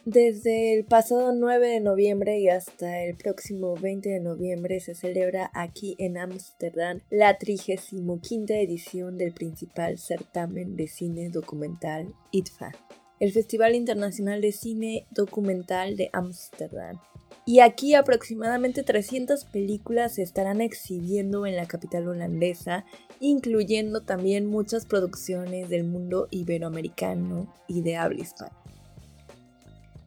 [0.07, 5.51] Desde el pasado 9 de noviembre y hasta el próximo 20 de noviembre se celebra
[5.53, 12.71] aquí en Ámsterdam la 35 edición del principal certamen de cine documental ITFA,
[13.19, 17.01] el Festival Internacional de Cine Documental de Ámsterdam.
[17.45, 22.85] Y aquí aproximadamente 300 películas se estarán exhibiendo en la capital holandesa,
[23.19, 28.66] incluyendo también muchas producciones del mundo iberoamericano y de habla hispana.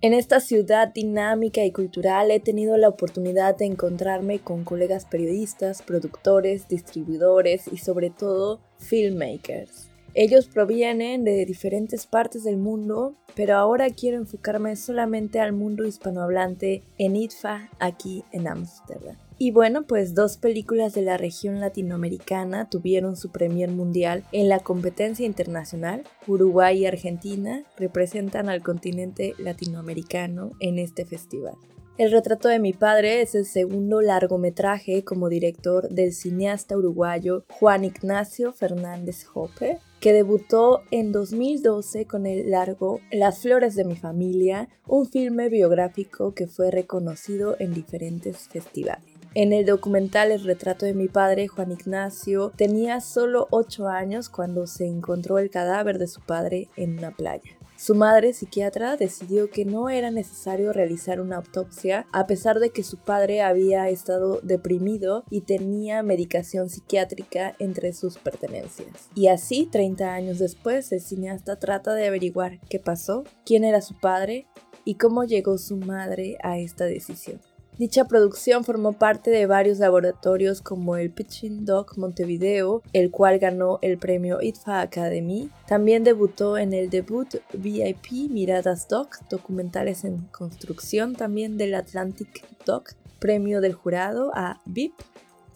[0.01, 5.81] En esta ciudad dinámica y cultural he tenido la oportunidad de encontrarme con colegas periodistas,
[5.81, 9.89] productores, distribuidores y sobre todo filmmakers.
[10.13, 16.81] Ellos provienen de diferentes partes del mundo, pero ahora quiero enfocarme solamente al mundo hispanohablante
[16.97, 19.17] en ITFA aquí en Ámsterdam.
[19.41, 24.59] Y bueno, pues dos películas de la región latinoamericana tuvieron su premier mundial en la
[24.59, 26.03] competencia internacional.
[26.27, 31.55] Uruguay y Argentina representan al continente latinoamericano en este festival.
[31.97, 37.85] El retrato de mi padre es el segundo largometraje como director del cineasta uruguayo Juan
[37.85, 44.67] Ignacio Fernández Hoppe, que debutó en 2012 con el largo Las flores de mi familia,
[44.85, 49.08] un filme biográfico que fue reconocido en diferentes festivales.
[49.35, 54.65] En el documental El retrato de mi padre, Juan Ignacio tenía solo 8 años cuando
[54.65, 57.51] se encontró el cadáver de su padre en una playa.
[57.77, 62.83] Su madre, psiquiatra, decidió que no era necesario realizar una autopsia a pesar de que
[62.83, 69.09] su padre había estado deprimido y tenía medicación psiquiátrica entre sus pertenencias.
[69.13, 73.97] Y así, 30 años después, el cineasta trata de averiguar qué pasó, quién era su
[73.99, 74.47] padre
[74.85, 77.39] y cómo llegó su madre a esta decisión.
[77.79, 83.79] Dicha producción formó parte de varios laboratorios como el Pitching Dog Montevideo, el cual ganó
[83.81, 85.49] el premio ITFA Academy.
[85.65, 92.95] También debutó en el debut VIP Miradas Doc, documentales en construcción también del Atlantic Doc,
[93.17, 94.95] premio del jurado a VIP,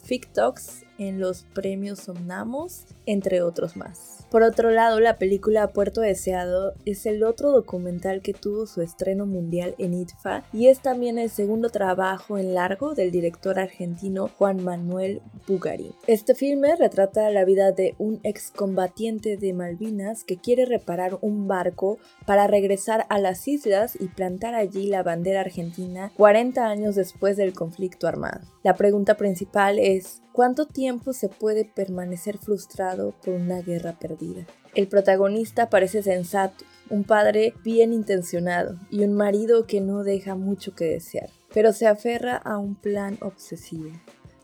[0.03, 4.22] FICTOX en los premios Somnamos, entre otros más.
[4.33, 9.27] Por otro lado, la película Puerto Deseado es el otro documental que tuvo su estreno
[9.27, 14.63] mundial en ITFA y es también el segundo trabajo en largo del director argentino Juan
[14.63, 15.91] Manuel Bugarín.
[16.07, 21.99] Este filme retrata la vida de un excombatiente de Malvinas que quiere reparar un barco
[22.25, 27.53] para regresar a las islas y plantar allí la bandera argentina 40 años después del
[27.53, 28.47] conflicto armado.
[28.63, 34.47] La pregunta principal es, ¿Cuánto tiempo se puede permanecer frustrado por una guerra perdida?
[34.73, 40.73] El protagonista parece sensato, un padre bien intencionado y un marido que no deja mucho
[40.73, 43.91] que desear, pero se aferra a un plan obsesivo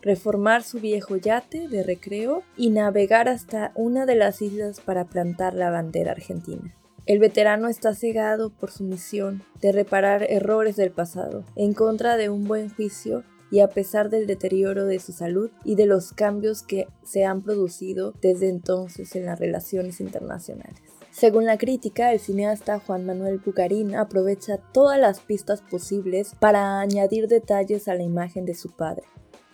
[0.02, 5.54] reformar su viejo yate de recreo y navegar hasta una de las islas para plantar
[5.54, 6.74] la bandera argentina.
[7.06, 12.28] El veterano está cegado por su misión de reparar errores del pasado, en contra de
[12.28, 16.62] un buen juicio y a pesar del deterioro de su salud y de los cambios
[16.62, 20.80] que se han producido desde entonces en las relaciones internacionales.
[21.10, 27.26] Según la crítica, el cineasta Juan Manuel Bucarín aprovecha todas las pistas posibles para añadir
[27.26, 29.02] detalles a la imagen de su padre,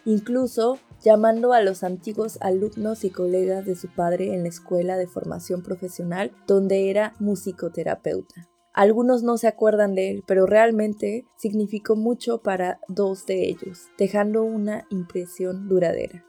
[0.05, 5.07] incluso llamando a los antiguos alumnos y colegas de su padre en la escuela de
[5.07, 8.49] formación profesional donde era musicoterapeuta.
[8.77, 14.43] Algunos no se acuerdan de él, pero realmente significó mucho para dos de ellos, dejando
[14.43, 16.27] una impresión duradera.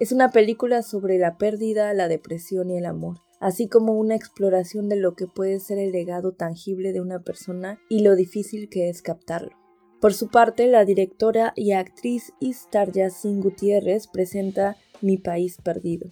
[0.00, 4.88] Es una película sobre la pérdida, la depresión y el amor, así como una exploración
[4.88, 8.88] de lo que puede ser el legado tangible de una persona y lo difícil que
[8.88, 9.52] es captarlo.
[10.00, 16.10] Por su parte, la directora y actriz Istar Yassin Gutiérrez presenta Mi País Perdido,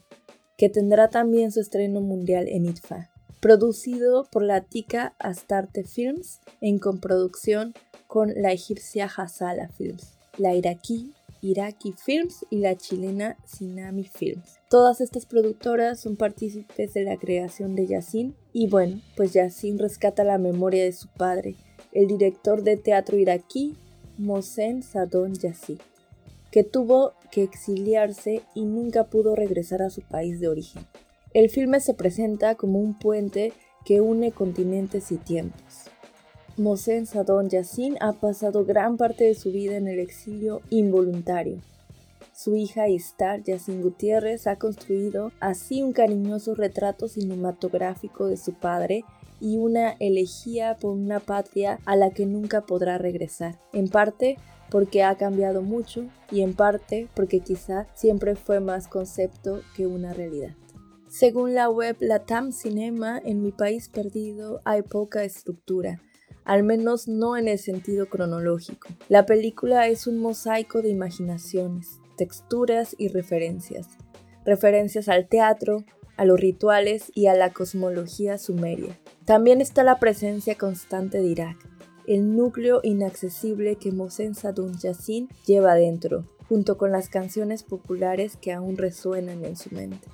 [0.56, 3.10] que tendrá también su estreno mundial en ITFA
[3.40, 7.74] producido por la tica Astarte Films en coproducción
[8.06, 14.58] con la egipcia Hasala Films, la iraquí Iraqi Films y la chilena Sinami Films.
[14.70, 20.24] Todas estas productoras son partícipes de la creación de Yassin y bueno, pues Yassin rescata
[20.24, 21.56] la memoria de su padre,
[21.92, 23.76] el director de teatro iraquí
[24.16, 25.78] Mohsen Sadon Yassin,
[26.50, 30.86] que tuvo que exiliarse y nunca pudo regresar a su país de origen.
[31.34, 33.52] El filme se presenta como un puente
[33.84, 35.90] que une continentes y tiempos.
[36.56, 41.60] Mosén Sadón Yassin ha pasado gran parte de su vida en el exilio involuntario.
[42.32, 49.04] Su hija Istar Yassin Gutiérrez ha construido así un cariñoso retrato cinematográfico de su padre
[49.40, 54.36] y una elegía por una patria a la que nunca podrá regresar, en parte
[54.70, 60.12] porque ha cambiado mucho y en parte porque quizá siempre fue más concepto que una
[60.12, 60.54] realidad.
[61.16, 66.02] Según la web Latam Cinema, en mi país perdido hay poca estructura,
[66.44, 68.88] al menos no en el sentido cronológico.
[69.08, 73.86] La película es un mosaico de imaginaciones, texturas y referencias.
[74.44, 75.84] Referencias al teatro,
[76.16, 78.98] a los rituales y a la cosmología sumeria.
[79.24, 81.58] También está la presencia constante de Irak,
[82.08, 88.52] el núcleo inaccesible que Mohsen Sadun Yassin lleva dentro, junto con las canciones populares que
[88.52, 90.08] aún resuenan en su mente.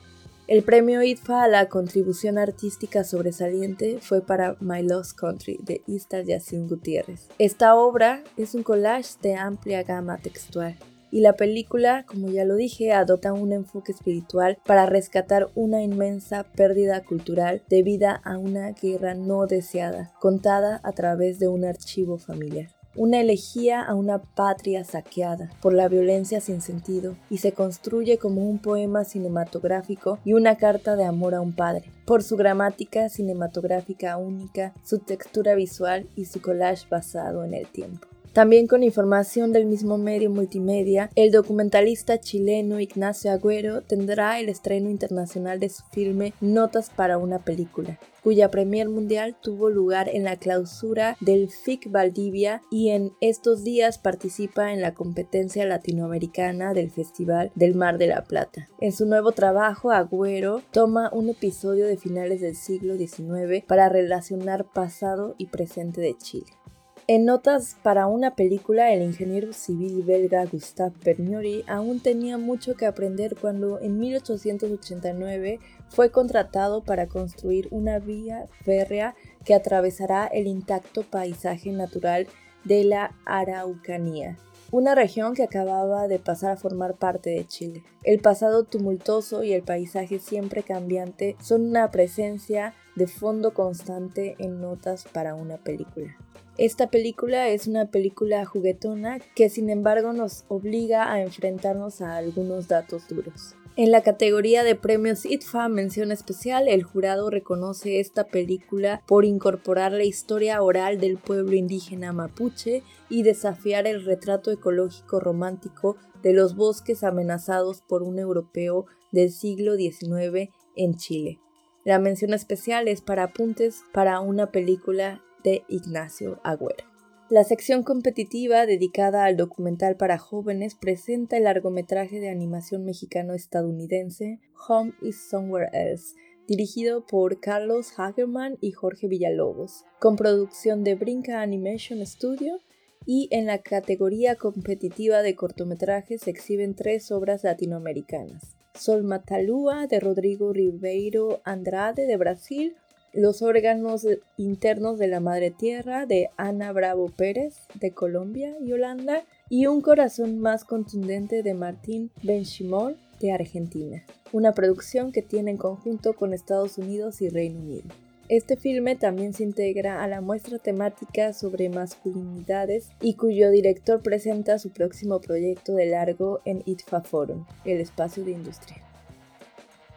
[0.51, 6.25] El premio IDFA a la contribución artística sobresaliente fue para My Lost Country de Istar
[6.25, 7.29] Yassin Gutiérrez.
[7.39, 10.77] Esta obra es un collage de amplia gama textual
[11.13, 16.43] y la película, como ya lo dije, adopta un enfoque espiritual para rescatar una inmensa
[16.43, 22.71] pérdida cultural debida a una guerra no deseada, contada a través de un archivo familiar
[22.97, 28.49] una elegía a una patria saqueada por la violencia sin sentido y se construye como
[28.49, 34.17] un poema cinematográfico y una carta de amor a un padre, por su gramática cinematográfica
[34.17, 38.10] única, su textura visual y su collage basado en el tiempo.
[38.33, 44.89] También con información del mismo medio multimedia, el documentalista chileno Ignacio Agüero tendrá el estreno
[44.89, 50.37] internacional de su filme Notas para una película, cuya premier mundial tuvo lugar en la
[50.37, 57.51] clausura del FIC Valdivia y en estos días participa en la competencia latinoamericana del Festival
[57.57, 58.69] del Mar de la Plata.
[58.81, 64.67] En su nuevo trabajo, Agüero toma un episodio de finales del siglo XIX para relacionar
[64.73, 66.60] pasado y presente de Chile.
[67.07, 72.87] En notas para una película, el ingeniero civil belga Gustave Berniori aún tenía mucho que
[72.87, 75.59] aprender cuando en 1889
[75.89, 82.29] fue contratado para construir una vía férrea que atravesará el intacto paisaje natural
[82.65, 84.39] de la Araucanía,
[84.71, 87.83] una región que acababa de pasar a formar parte de Chile.
[88.05, 94.61] El pasado tumultuoso y el paisaje siempre cambiante son una presencia de fondo constante en
[94.61, 96.17] notas para una película.
[96.61, 102.69] Esta película es una película juguetona que sin embargo nos obliga a enfrentarnos a algunos
[102.69, 103.55] datos duros.
[103.77, 109.93] En la categoría de premios ITFA mención especial, el jurado reconoce esta película por incorporar
[109.93, 116.57] la historia oral del pueblo indígena mapuche y desafiar el retrato ecológico romántico de los
[116.57, 121.39] bosques amenazados por un europeo del siglo XIX en Chile.
[121.87, 126.85] La mención especial es para apuntes para una película de Ignacio Agüero.
[127.31, 134.95] La sección competitiva dedicada al documental para jóvenes presenta el largometraje de animación mexicano-estadounidense Home
[135.01, 136.17] is Somewhere Else,
[136.49, 142.59] dirigido por Carlos Hagerman y Jorge Villalobos, con producción de Brinca Animation Studio
[143.07, 148.57] y en la categoría competitiva de cortometrajes se exhiben tres obras latinoamericanas.
[148.75, 152.75] Sol Matalúa de Rodrigo Ribeiro Andrade de Brasil,
[153.13, 159.25] los órganos internos de la Madre Tierra de Ana Bravo Pérez de Colombia y Holanda
[159.49, 165.57] y Un corazón más contundente de Martín Benchimol de Argentina, una producción que tiene en
[165.57, 167.89] conjunto con Estados Unidos y Reino Unido.
[168.29, 174.61] Este filme también se integra a la muestra temática sobre masculinidades y cuyo director presenta
[174.61, 178.90] su próximo proyecto de largo en ITFA Forum, el espacio de industria.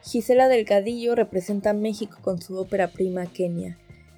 [0.06, 3.78] Gisela Delgadillo representa a México con su ópera prima Kenia.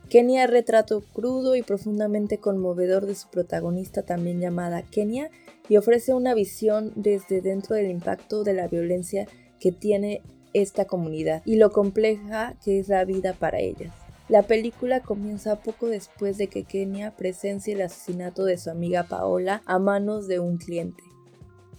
[0.10, 5.30] Kenia es retrato crudo y profundamente conmovedor de su protagonista también llamada Kenia
[5.70, 9.28] y ofrece una visión desde dentro del impacto de la violencia
[9.60, 10.22] que tiene
[10.54, 13.94] esta comunidad y lo compleja que es la vida para ellas.
[14.28, 19.62] La película comienza poco después de que Kenia presencie el asesinato de su amiga Paola
[19.68, 21.04] a manos de un cliente.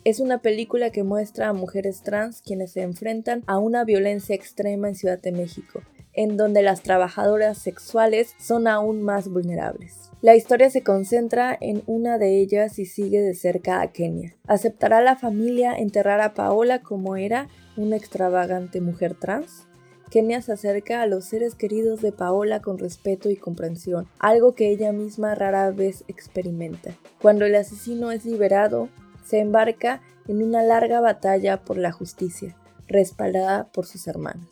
[0.07, 4.86] Es una película que muestra a mujeres trans quienes se enfrentan a una violencia extrema
[4.86, 5.82] en Ciudad de México,
[6.12, 10.12] en donde las trabajadoras sexuales son aún más vulnerables.
[10.22, 14.36] La historia se concentra en una de ellas y sigue de cerca a Kenia.
[14.46, 19.66] ¿Aceptará la familia enterrar a Paola como era una extravagante mujer trans?
[20.09, 24.70] Kenia se acerca a los seres queridos de Paola con respeto y comprensión, algo que
[24.70, 26.92] ella misma rara vez experimenta.
[27.20, 28.88] Cuando el asesino es liberado,
[29.27, 32.57] se embarca en una larga batalla por la justicia,
[32.89, 34.47] respaldada por sus hermanas.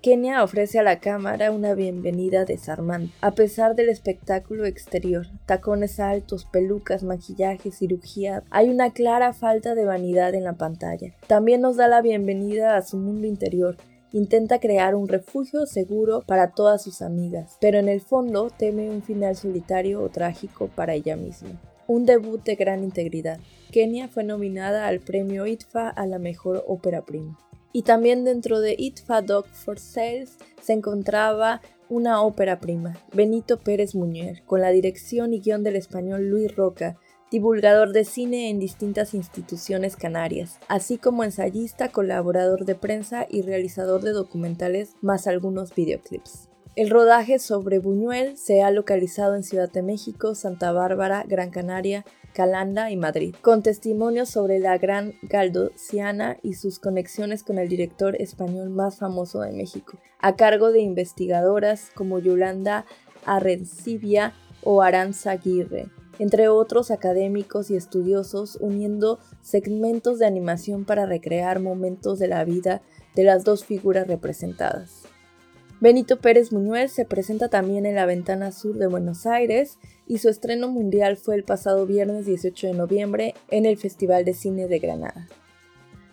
[0.00, 3.12] Kenia ofrece a la cámara una bienvenida desarmante.
[3.20, 9.84] A pesar del espectáculo exterior, tacones altos, pelucas, maquillaje, cirugía, hay una clara falta de
[9.84, 11.14] vanidad en la pantalla.
[11.26, 13.76] También nos da la bienvenida a su mundo interior,
[14.10, 19.02] Intenta crear un refugio seguro para todas sus amigas, pero en el fondo teme un
[19.02, 21.60] final solitario o trágico para ella misma.
[21.90, 23.40] Un debut de gran integridad.
[23.72, 27.38] Kenia fue nominada al premio ITFA a la mejor ópera prima.
[27.72, 33.94] Y también dentro de ITFA Dog for Sales se encontraba una ópera prima, Benito Pérez
[33.94, 36.98] Muñer, con la dirección y guion del español Luis Roca,
[37.30, 44.02] divulgador de cine en distintas instituciones canarias, así como ensayista, colaborador de prensa y realizador
[44.02, 46.47] de documentales, más algunos videoclips.
[46.78, 52.04] El rodaje sobre Buñuel se ha localizado en Ciudad de México, Santa Bárbara, Gran Canaria,
[52.32, 58.14] Calanda y Madrid, con testimonios sobre la gran Galdosiana y sus conexiones con el director
[58.22, 62.86] español más famoso de México, a cargo de investigadoras como Yolanda
[63.26, 65.88] Arrencibia o Aranza Aguirre,
[66.20, 72.82] entre otros académicos y estudiosos, uniendo segmentos de animación para recrear momentos de la vida
[73.16, 75.07] de las dos figuras representadas.
[75.80, 80.28] Benito Pérez Muñuel se presenta también en la Ventana Sur de Buenos Aires y su
[80.28, 84.78] estreno mundial fue el pasado viernes 18 de noviembre en el Festival de Cine de
[84.80, 85.28] Granada.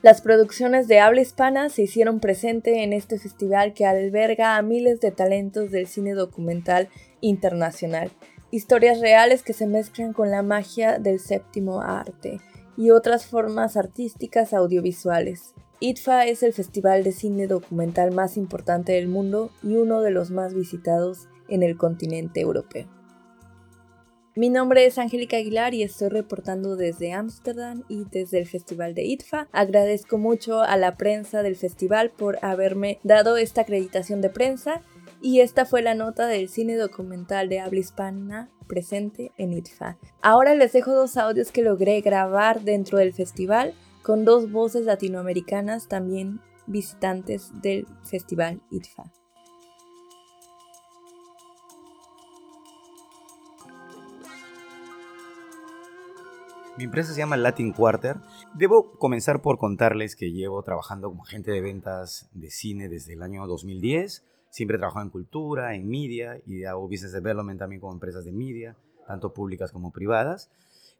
[0.03, 4.99] Las producciones de habla hispana se hicieron presente en este festival que alberga a miles
[4.99, 6.89] de talentos del cine documental
[7.21, 8.11] internacional
[8.51, 12.39] historias reales que se mezclan con la magia del séptimo arte
[12.77, 15.54] y otras formas artísticas audiovisuales.
[15.81, 20.31] ITFA es el festival de cine documental más importante del mundo y uno de los
[20.31, 22.87] más visitados en el continente europeo.
[24.37, 29.03] Mi nombre es Angélica Aguilar y estoy reportando desde Ámsterdam y desde el Festival de
[29.03, 29.47] ITFA.
[29.51, 34.81] Agradezco mucho a la prensa del festival por haberme dado esta acreditación de prensa
[35.21, 39.97] y esta fue la nota del cine documental de habla hispana presente en ITFA.
[40.21, 43.73] Ahora les dejo dos audios que logré grabar dentro del festival
[44.05, 49.11] con dos voces latinoamericanas también visitantes del festival ITFA.
[56.77, 58.17] Mi empresa se llama Latin Quarter.
[58.53, 63.23] Debo comenzar por contarles que llevo trabajando como agente de ventas de cine desde el
[63.23, 64.23] año 2010
[64.55, 68.31] Siempre he trabajado en cultura, en media y hago business development también con empresas de
[68.31, 70.49] media, tanto públicas como privadas.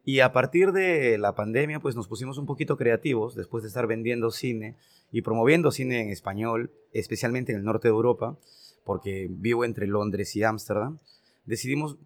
[0.08, 3.88] Y a partir de la pandemia, pues nos pusimos un poquito creativos después de estar
[3.88, 4.76] vendiendo cine
[5.10, 8.38] y promoviendo cine en español, especialmente en el norte de Europa,
[8.84, 11.00] porque vivo entre Londres y Ámsterdam.
[11.44, 11.96] Decidimos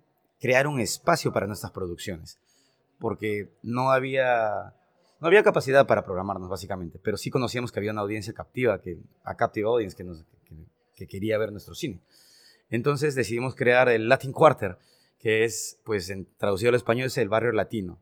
[0.41, 2.39] crear un espacio para nuestras producciones,
[2.99, 4.73] porque no había
[5.21, 8.97] no había capacidad para programarnos básicamente, pero sí conocíamos que había una audiencia captiva, que
[9.25, 10.07] a captive audience que
[10.97, 12.01] que quería ver nuestro cine.
[12.71, 14.79] Entonces decidimos crear el Latin Quarter,
[15.21, 17.99] que es, pues, en, traducido al español es el barrio latino.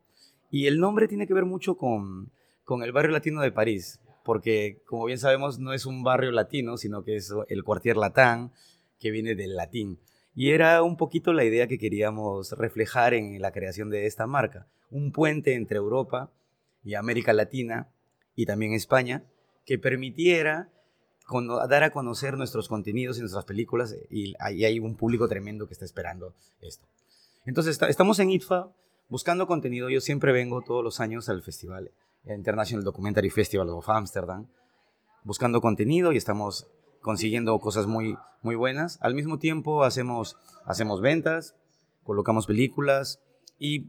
[0.51, 2.31] Y el nombre tiene que ver mucho con,
[2.65, 6.77] con el barrio latino de París, porque, como bien sabemos, no es un barrio latino,
[6.77, 8.53] sino que es el cuartier latán,
[8.99, 9.99] que viene del latín.
[10.35, 14.67] Y era un poquito la idea que queríamos reflejar en la creación de esta marca,
[14.91, 16.31] un puente entre Europa
[16.85, 17.89] y América Latina
[18.37, 19.25] y también España,
[19.65, 20.71] que permitiera
[21.69, 25.75] dar a conocer nuestros contenidos y nuestras películas y ahí hay un público tremendo que
[25.75, 26.87] está esperando esto.
[27.49, 28.69] Entonces estamos en ITFA
[29.09, 29.89] buscando contenido.
[29.89, 31.91] Yo siempre vengo todos los años al festival
[32.27, 34.49] International Documentary Festival of Amsterdam
[35.25, 36.69] buscando contenido y estamos
[37.01, 38.99] consiguiendo cosas muy, muy buenas.
[39.01, 40.37] Al mismo tiempo hacemos,
[40.67, 41.55] hacemos ventas,
[42.05, 43.19] colocamos películas
[43.59, 43.87] y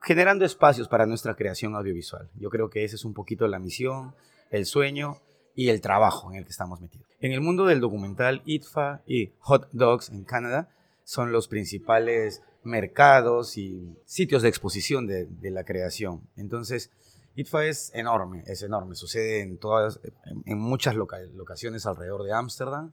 [0.00, 2.30] generando espacios para nuestra creación audiovisual.
[2.34, 4.14] Yo creo que esa es un poquito la misión,
[4.50, 5.18] el sueño
[5.54, 7.06] y el trabajo en el que estamos metidos.
[7.20, 10.70] En el mundo del documental, ITFA y Hot Dogs en Canadá
[11.08, 16.28] son los principales mercados y sitios de exposición de, la creación.
[16.36, 16.90] Entonces,
[17.34, 18.94] ITFA es enorme, es enorme.
[18.94, 20.00] Sucede en, todas,
[20.44, 22.92] en, muchas locaciones alrededor de Ámsterdam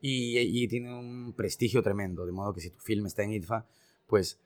[0.00, 2.24] y, y, tiene un prestigio tremendo.
[2.24, 3.66] De modo que si tu film está en ITFA,
[4.06, 4.40] pues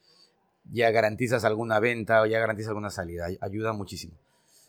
[0.65, 3.29] ya garantizas alguna venta o ya garantizas alguna salida.
[3.41, 4.19] Ayuda muchísimo.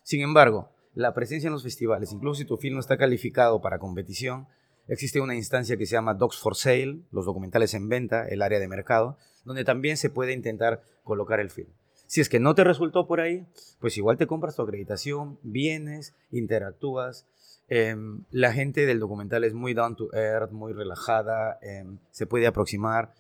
[0.04, 3.80] Sin embargo, la presencia en los festivales, incluso si tu film no está calificado para
[3.80, 4.48] competición,
[4.88, 8.60] existe una instancia que se llama Docs for Sale, los documentales en venta, el área
[8.60, 11.70] de mercado, donde también se puede intentar colocar el film.
[12.08, 13.46] Si es que no te resultó por ahí,
[13.80, 17.26] pues igual te compras tu acreditación, vienes, interactúas.
[17.68, 22.46] Em, la gente del documental es muy down to earth, muy relajada, em, se puede
[22.46, 23.14] aproximar,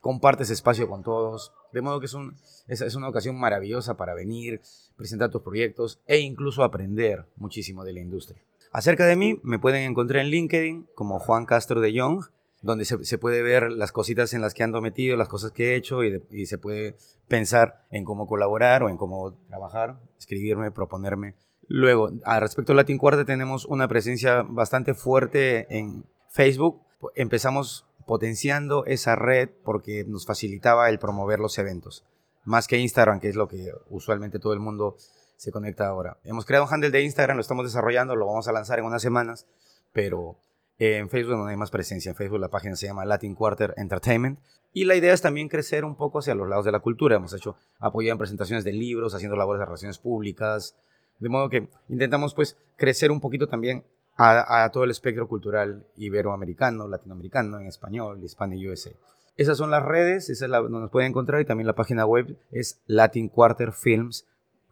[0.00, 1.52] compartes espacio con todos.
[1.72, 2.36] De modo que es, un,
[2.68, 4.60] es, una ocasión maravillosa para venir,
[4.96, 8.42] presentar tus proyectos e incluso aprender muchísimo de la industria.
[8.72, 12.24] Acerca de mí, me pueden encontrar en LinkedIn como Juan Castro de Young,
[12.62, 15.76] donde se, puede ver las cositas en las que ando metido, las cosas que he
[15.76, 16.96] hecho y, se puede
[17.28, 21.34] pensar en cómo colaborar o en cómo trabajar, escribirme, proponerme.
[21.68, 26.80] Luego, a respecto a Latin Quarter, tenemos una presencia bastante fuerte en Facebook.
[27.14, 32.04] Empezamos potenciando esa red porque nos facilitaba el promover los eventos,
[32.44, 34.96] más que Instagram, que es lo que usualmente todo el mundo
[35.42, 36.18] se conecta ahora.
[36.22, 39.02] Hemos creado un handle de Instagram, lo estamos desarrollando, lo vamos a lanzar en unas
[39.02, 39.48] semanas,
[39.92, 40.36] pero
[40.78, 42.10] en Facebook no hay más presencia.
[42.10, 44.38] En Facebook la página se llama Latin Quarter Entertainment.
[44.72, 47.16] Y la idea es también crecer un poco hacia los lados de la cultura.
[47.16, 50.76] Hemos hecho apoyo en presentaciones de libros, haciendo labores de relaciones públicas.
[51.18, 53.84] De modo que intentamos pues crecer un poquito también
[54.16, 58.92] a, todo el espectro cultural iberoamericano, latinoamericano, en español, hispano y USA.
[59.36, 62.06] Esas son las redes, esa es la donde nos pueden encontrar y también la página
[62.06, 62.80] web es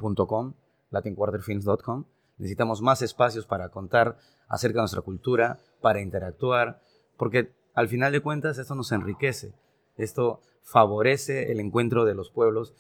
[0.00, 0.54] latinquarterfilms.com
[0.90, 2.04] latinquarterfilms.com.
[2.38, 4.16] Necesitamos más espacios para contar
[4.48, 6.82] acerca de nuestra cultura, para interactuar,
[7.16, 9.52] porque al final de cuentas esto nos enriquece,
[9.96, 12.74] esto favorece el encuentro de los pueblos,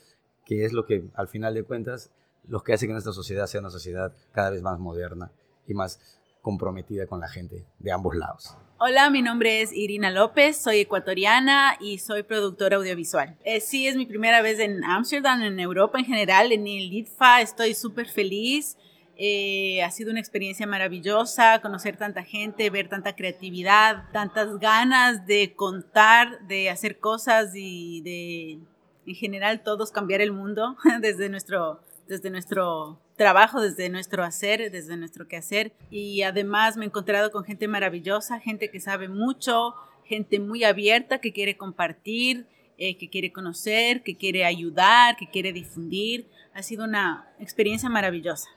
[0.44, 2.10] que es lo que al final de cuentas
[2.48, 5.30] lo que hace que nuestra sociedad sea una sociedad cada vez más moderna
[5.66, 8.56] y más comprometida con la gente de ambos lados.
[8.78, 13.36] Hola, mi nombre es Irina López, soy ecuatoriana y soy productora audiovisual.
[13.44, 17.42] Eh, sí, es mi primera vez en Ámsterdam, en Europa en general, en el ITFA,
[17.42, 18.78] estoy súper feliz.
[19.22, 25.52] Eh, ha sido una experiencia maravillosa conocer tanta gente, ver tanta creatividad, tantas ganas de
[25.54, 28.60] contar, de hacer cosas y de,
[29.06, 34.96] en general, todos cambiar el mundo desde nuestro, desde nuestro trabajo, desde nuestro hacer, desde
[34.96, 35.74] nuestro quehacer.
[35.90, 41.18] Y además me he encontrado con gente maravillosa, gente que sabe mucho, gente muy abierta
[41.18, 42.46] que quiere compartir,
[42.78, 46.30] eh, que quiere conocer, que quiere ayudar, que quiere difundir.
[46.54, 48.48] Ha sido una experiencia maravillosa.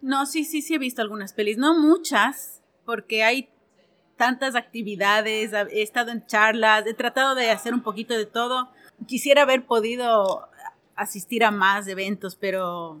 [0.00, 3.48] No, sí, sí, sí he visto algunas pelis, no muchas, porque hay
[4.16, 8.70] tantas actividades, he estado en charlas, he tratado de hacer un poquito de todo.
[9.08, 10.48] Quisiera haber podido
[10.94, 13.00] asistir a más eventos, pero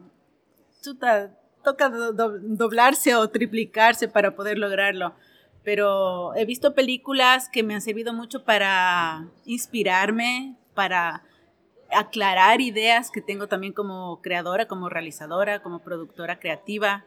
[1.62, 5.14] toca doblarse o triplicarse para poder lograrlo.
[5.64, 11.22] Pero he visto películas que me han servido mucho para inspirarme, para
[11.92, 17.04] aclarar ideas que tengo también como creadora, como realizadora, como productora creativa.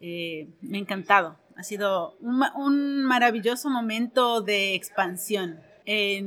[0.00, 1.38] Eh, me ha encantado.
[1.56, 5.60] Ha sido un, maravilloso momento de expansión.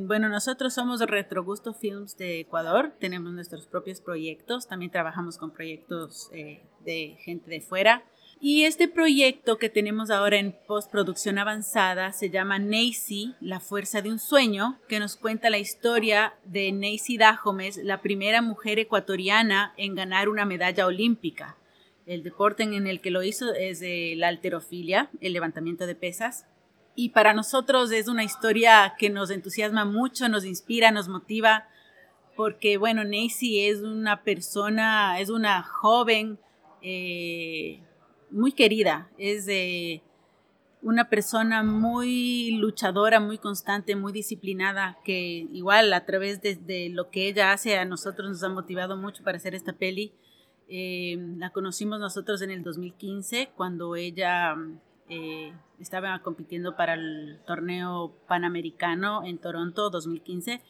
[0.08, 6.30] bueno, nosotros somos Retrogusto Films de Ecuador, tenemos nuestros propios proyectos, también trabajamos con proyectos
[6.32, 8.04] eh, de gente de fuera.
[8.40, 14.12] Y este proyecto que tenemos ahora en postproducción avanzada se llama Nacy, la fuerza de
[14.12, 19.96] un sueño, que nos cuenta la historia de Nacy Dajomes, la primera mujer ecuatoriana en
[19.96, 21.58] ganar una medalla olímpica.
[22.06, 23.82] El deporte en el que lo hizo es
[24.18, 26.46] la alterofilia, el levantamiento de pesas.
[26.94, 31.68] Y para nosotros es una historia que nos entusiasma mucho, nos inspira, nos motiva,
[32.36, 36.38] porque bueno, Nacy es una persona, es una joven
[36.88, 37.80] eh,
[38.30, 40.04] muy querida, es de
[40.84, 47.28] una persona muy luchadora, muy constante, muy disciplinada, que igual a través de, lo que
[47.28, 50.14] ella hace a nosotros nos ha motivado mucho para hacer esta peli.
[50.70, 54.56] Eh, la conocimos nosotros en el 2015 cuando ella
[55.10, 60.62] eh, estaba compitiendo para el torneo panamericano en Toronto 2015.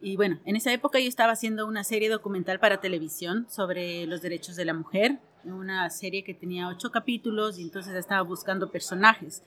[0.00, 4.22] Y bueno, en esa época yo estaba haciendo una serie documental para televisión sobre los
[4.22, 5.18] derechos de la mujer
[5.52, 9.42] una serie que tenía ocho capítulos y entonces estaba buscando personajes.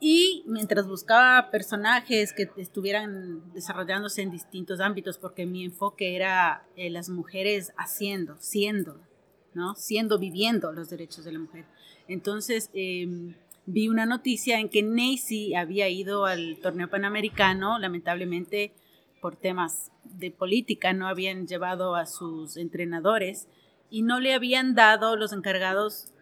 [0.00, 6.90] Y mientras buscaba personajes que estuvieran desarrollándose en distintos ámbitos, porque mi enfoque era eh,
[6.90, 9.00] las mujeres haciendo, siendo,
[9.54, 9.74] ¿no?
[9.76, 11.64] Siendo, viviendo los derechos de la mujer.
[12.06, 13.34] Entonces em,
[13.66, 18.74] vi una noticia en que Nacy había ido al torneo panamericano, lamentablemente
[19.24, 23.48] por temas de política no habían llevado a sus entrenadores
[23.88, 26.12] y no le habían dado los encargados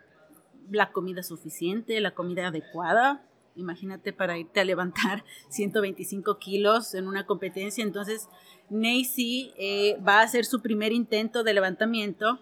[0.70, 3.26] la comida suficiente, la comida adecuada.
[3.56, 7.82] Imagínate para irte a levantar 125 kilos en una competencia.
[7.82, 8.28] Entonces,
[8.70, 12.38] Nacy eh, va a hacer su primer intento de levantamiento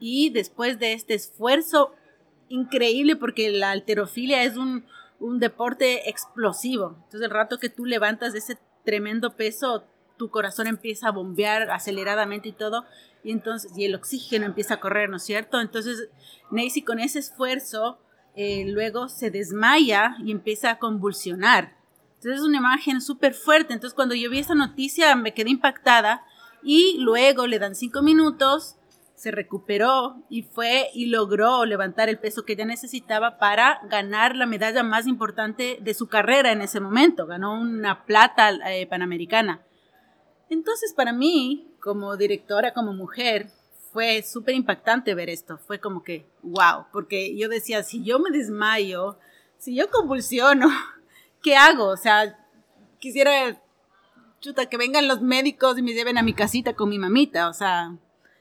[0.00, 1.94] y después de este esfuerzo
[2.50, 4.84] increíble, porque la alterofilia es un,
[5.18, 6.88] un deporte explosivo.
[7.04, 9.84] Entonces, el rato que tú levantas ese tremendo peso,
[10.16, 12.84] tu corazón empieza a bombear aceleradamente y todo
[13.22, 15.60] y entonces y el oxígeno empieza a correr, ¿no es cierto?
[15.60, 16.08] Entonces
[16.50, 17.98] Nancy con ese esfuerzo
[18.36, 21.76] eh, luego se desmaya y empieza a convulsionar.
[22.16, 23.74] Entonces es una imagen súper fuerte.
[23.74, 26.24] Entonces cuando yo vi esta noticia me quedé impactada
[26.62, 28.76] y luego le dan cinco minutos
[29.14, 34.46] se recuperó y fue y logró levantar el peso que ella necesitaba para ganar la
[34.46, 37.26] medalla más importante de su carrera en ese momento.
[37.26, 39.62] Ganó una plata eh, panamericana.
[40.50, 43.50] Entonces, para mí, como directora, como mujer,
[43.92, 45.58] fue súper impactante ver esto.
[45.58, 49.18] Fue como que, wow, porque yo decía, si yo me desmayo,
[49.58, 50.68] si yo convulsiono,
[51.42, 51.86] ¿qué hago?
[51.86, 52.38] O sea,
[52.98, 53.60] quisiera,
[54.40, 57.52] chuta, que vengan los médicos y me lleven a mi casita con mi mamita, o
[57.52, 57.96] sea,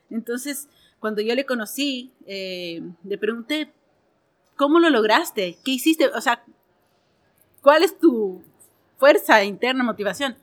[0.10, 3.74] entonces, cuando yo le conocí, eh, le pregunté,
[4.56, 5.58] ¿cómo lo lograste?
[5.66, 6.08] ¿Qué hiciste?
[6.10, 6.43] O sea,
[7.62, 8.43] ¿cuál es tu
[8.97, 10.38] fuerza interna, motivación?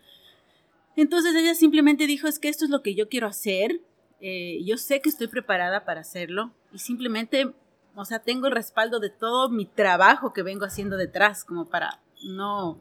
[0.96, 3.80] Entonces ella simplemente dijo, es que esto es lo que yo quiero hacer,
[4.20, 7.54] eh, yo sé que estoy preparada para hacerlo y simplemente,
[7.94, 12.00] o sea, tengo el respaldo de todo mi trabajo que vengo haciendo detrás, como para
[12.22, 12.78] no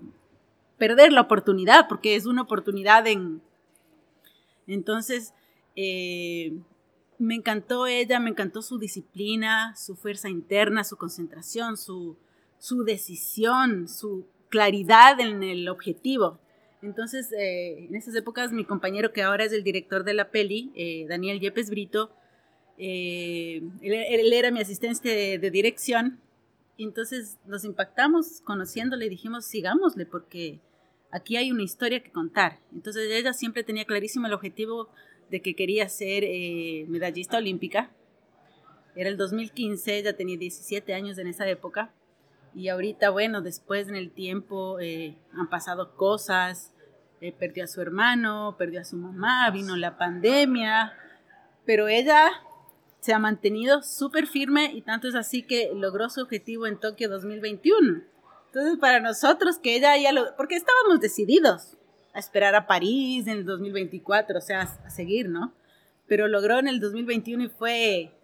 [0.78, 3.41] perder la oportunidad, porque es una oportunidad en...
[4.68, 5.34] Entonces,
[5.76, 6.60] eh,
[7.20, 12.18] me encantó ella, me encantó su disciplina, su fuerza interna, su concentración, su,
[12.86, 16.39] decisión, su claridad en el objetivo.
[16.82, 20.72] Entonces, eh, en esas épocas, mi compañero que ahora es el director de la peli,
[20.76, 22.12] eh, Daniel Yepes Brito,
[22.78, 26.20] eh, él, era mi asistente de, dirección.
[26.78, 30.62] Y entonces nos impactamos conociéndole y dijimos, sigámosle, porque
[31.12, 32.60] aquí hay una historia que contar.
[32.74, 34.88] Entonces ella siempre tenía clarísimo el objetivo
[35.30, 36.24] de que quería ser
[36.88, 37.92] medallista olímpica.
[38.96, 41.92] Era el 2015, ella tenía 17 años en esa época.
[42.54, 46.74] Y ahorita, bueno, después en el tiempo eh, han pasado cosas.
[47.22, 50.93] Eh, perdió a su hermano, perdió a su mamá, vino la pandemia.
[51.66, 52.32] Pero ella
[53.00, 57.10] se ha mantenido súper firme y tanto es así que logró su objetivo en Tokio
[57.10, 58.02] 2021.
[58.47, 60.36] Entonces, para nosotros que ella ya lo...
[60.36, 61.78] Porque estábamos decididos
[62.14, 65.54] a esperar a París en el 2024, o sea, a seguir, ¿no?
[66.08, 68.19] Pero logró en el 2021 y fue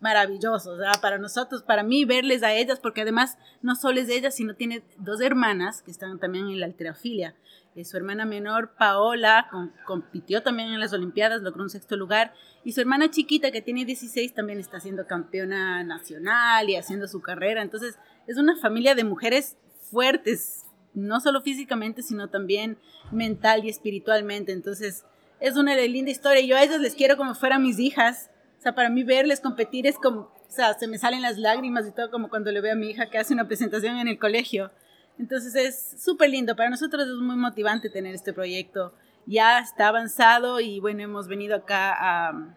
[0.00, 4.34] maravilloso, para nosotros, para mí, verles a ellas, porque además no solo es de ellas,
[4.34, 7.34] sino tiene dos hermanas que están también en la alterofilia.
[7.74, 9.48] Eh, su hermana menor, Paola,
[9.86, 12.32] compitió también en las Olimpiadas, logró un sexto lugar,
[12.64, 17.20] y su hermana chiquita, que tiene 16, también está siendo campeona nacional y haciendo su
[17.20, 17.62] carrera.
[17.62, 19.56] Entonces, es una familia de mujeres
[19.90, 22.78] fuertes, no solo físicamente, sino también
[23.10, 24.52] mental y espiritualmente.
[24.52, 25.04] Entonces,
[25.40, 26.42] es una linda historia.
[26.42, 28.30] Yo a ellas les quiero como fueran mis hijas.
[28.58, 31.86] O sea, para mí verles competir es como, o sea, se me salen las lágrimas
[31.86, 34.18] y todo como cuando le veo a mi hija que hace una presentación en el
[34.18, 34.72] colegio.
[35.18, 36.56] Entonces es súper lindo.
[36.56, 38.92] Para nosotros es muy motivante tener este proyecto.
[39.26, 42.56] Ya está avanzado y bueno, hemos venido acá a,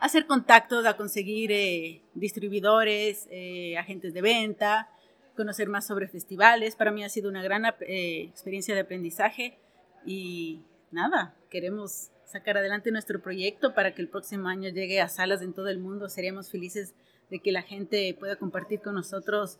[0.00, 4.90] hacer contactos, a conseguir eh, distribuidores, eh, agentes de venta,
[5.36, 6.76] conocer más sobre festivales.
[6.76, 9.58] Para mí ha sido una gran eh, experiencia de aprendizaje
[10.06, 10.60] y
[10.92, 15.54] nada, queremos sacar adelante nuestro proyecto para que el próximo año llegue a salas en
[15.54, 16.08] todo el mundo.
[16.08, 16.94] Seríamos felices
[17.30, 19.58] de que la gente pueda compartir con nosotros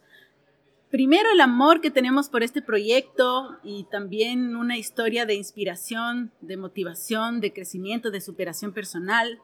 [0.90, 6.56] primero el amor que tenemos por este proyecto y también una historia de inspiración, de
[6.56, 9.38] motivación, de crecimiento, de superación personal,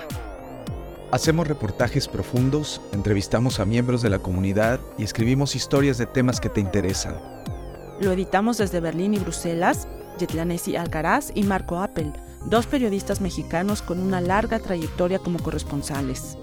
[1.12, 6.50] Hacemos reportajes profundos, entrevistamos a miembros de la comunidad y escribimos historias de temas que
[6.50, 7.14] te interesan.
[8.00, 9.86] Lo editamos desde Berlín y Bruselas,
[10.18, 12.12] Yetlanesi Alcaraz y Marco Appel,
[12.44, 16.36] dos periodistas mexicanos con una larga trayectoria como corresponsales.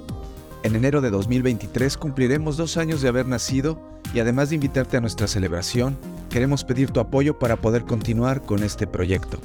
[0.64, 3.82] En enero de 2023 cumpliremos dos años de haber nacido
[4.14, 5.98] y además de invitarte a nuestra celebración,
[6.30, 9.40] queremos pedir tu apoyo para poder continuar con este proyecto.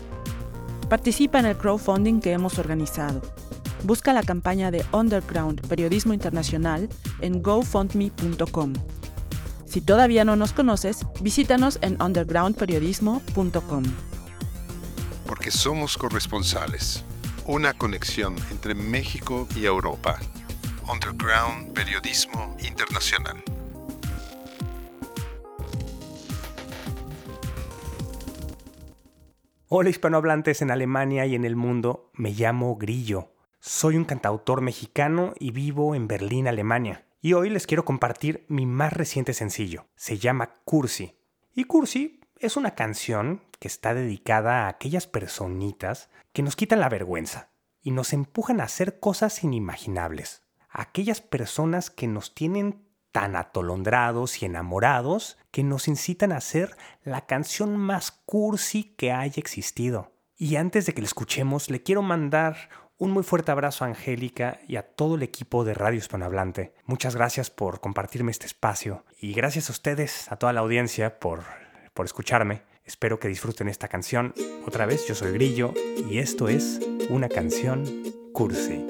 [0.89, 3.21] Participa en el crowdfunding que hemos organizado.
[3.83, 6.89] Busca la campaña de Underground Periodismo Internacional
[7.21, 8.73] en gofundme.com.
[9.66, 13.83] Si todavía no nos conoces, visítanos en undergroundperiodismo.com.
[15.27, 17.05] Porque somos corresponsales.
[17.45, 20.19] Una conexión entre México y Europa.
[20.91, 23.45] Underground Periodismo Internacional.
[29.68, 33.34] Hola hispanohablantes en Alemania y en el mundo, me llamo Grillo.
[33.61, 37.07] Soy un cantautor mexicano y vivo en Berlín, Alemania.
[37.20, 39.89] Y hoy les quiero compartir mi más reciente sencillo.
[39.95, 41.18] Se llama Cursi.
[41.55, 46.89] Y Cursi es una canción que está dedicada a aquellas personitas que nos quitan la
[46.89, 47.51] vergüenza
[47.82, 50.47] y nos empujan a hacer cosas inimaginables.
[50.71, 57.27] Aquellas personas que nos tienen tan atolondrados y enamorados que nos incitan a hacer la
[57.27, 60.12] canción más cursi que haya existido.
[60.37, 64.61] Y antes de que la escuchemos, le quiero mandar un muy fuerte abrazo a Angélica
[64.66, 66.75] y a todo el equipo de Radio Hispanohablante.
[66.85, 71.45] Muchas gracias por compartirme este espacio y gracias a ustedes, a toda la audiencia, por,
[71.95, 72.62] por escucharme.
[72.85, 74.35] Espero que disfruten esta canción.
[74.66, 75.75] Otra vez, yo soy Grillo
[76.11, 77.85] y esto es una canción
[78.33, 78.88] cursi.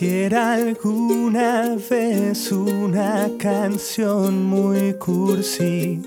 [0.00, 6.00] Si hiciera alguna vez una canción muy cursi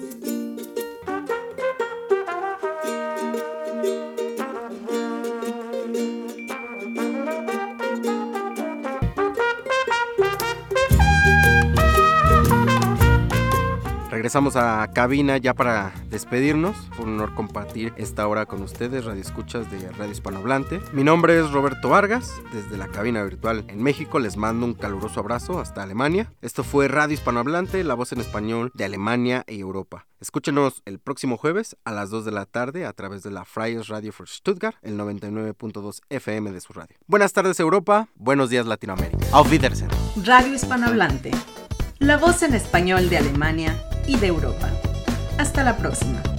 [14.34, 16.76] Regresamos a cabina ya para despedirnos.
[16.94, 20.82] Fue un honor compartir esta hora con ustedes, Radio Escuchas de Radio Hispanohablante.
[20.92, 24.18] Mi nombre es Roberto Vargas, desde la cabina virtual en México.
[24.18, 26.34] Les mando un caluroso abrazo hasta Alemania.
[26.42, 30.08] Esto fue Radio Hispanohablante, la voz en español de Alemania y Europa.
[30.20, 33.88] Escúchenos el próximo jueves a las 2 de la tarde a través de la Freies
[33.88, 36.98] Radio for Stuttgart, el 99.2 FM de su radio.
[37.06, 39.28] Buenas tardes Europa, buenos días Latinoamérica.
[39.32, 39.92] Auf Wiedersehen.
[40.26, 41.30] Radio Hispanohablante,
[42.00, 44.70] la voz en español de Alemania y de Europa.
[45.38, 46.33] Hasta la próxima.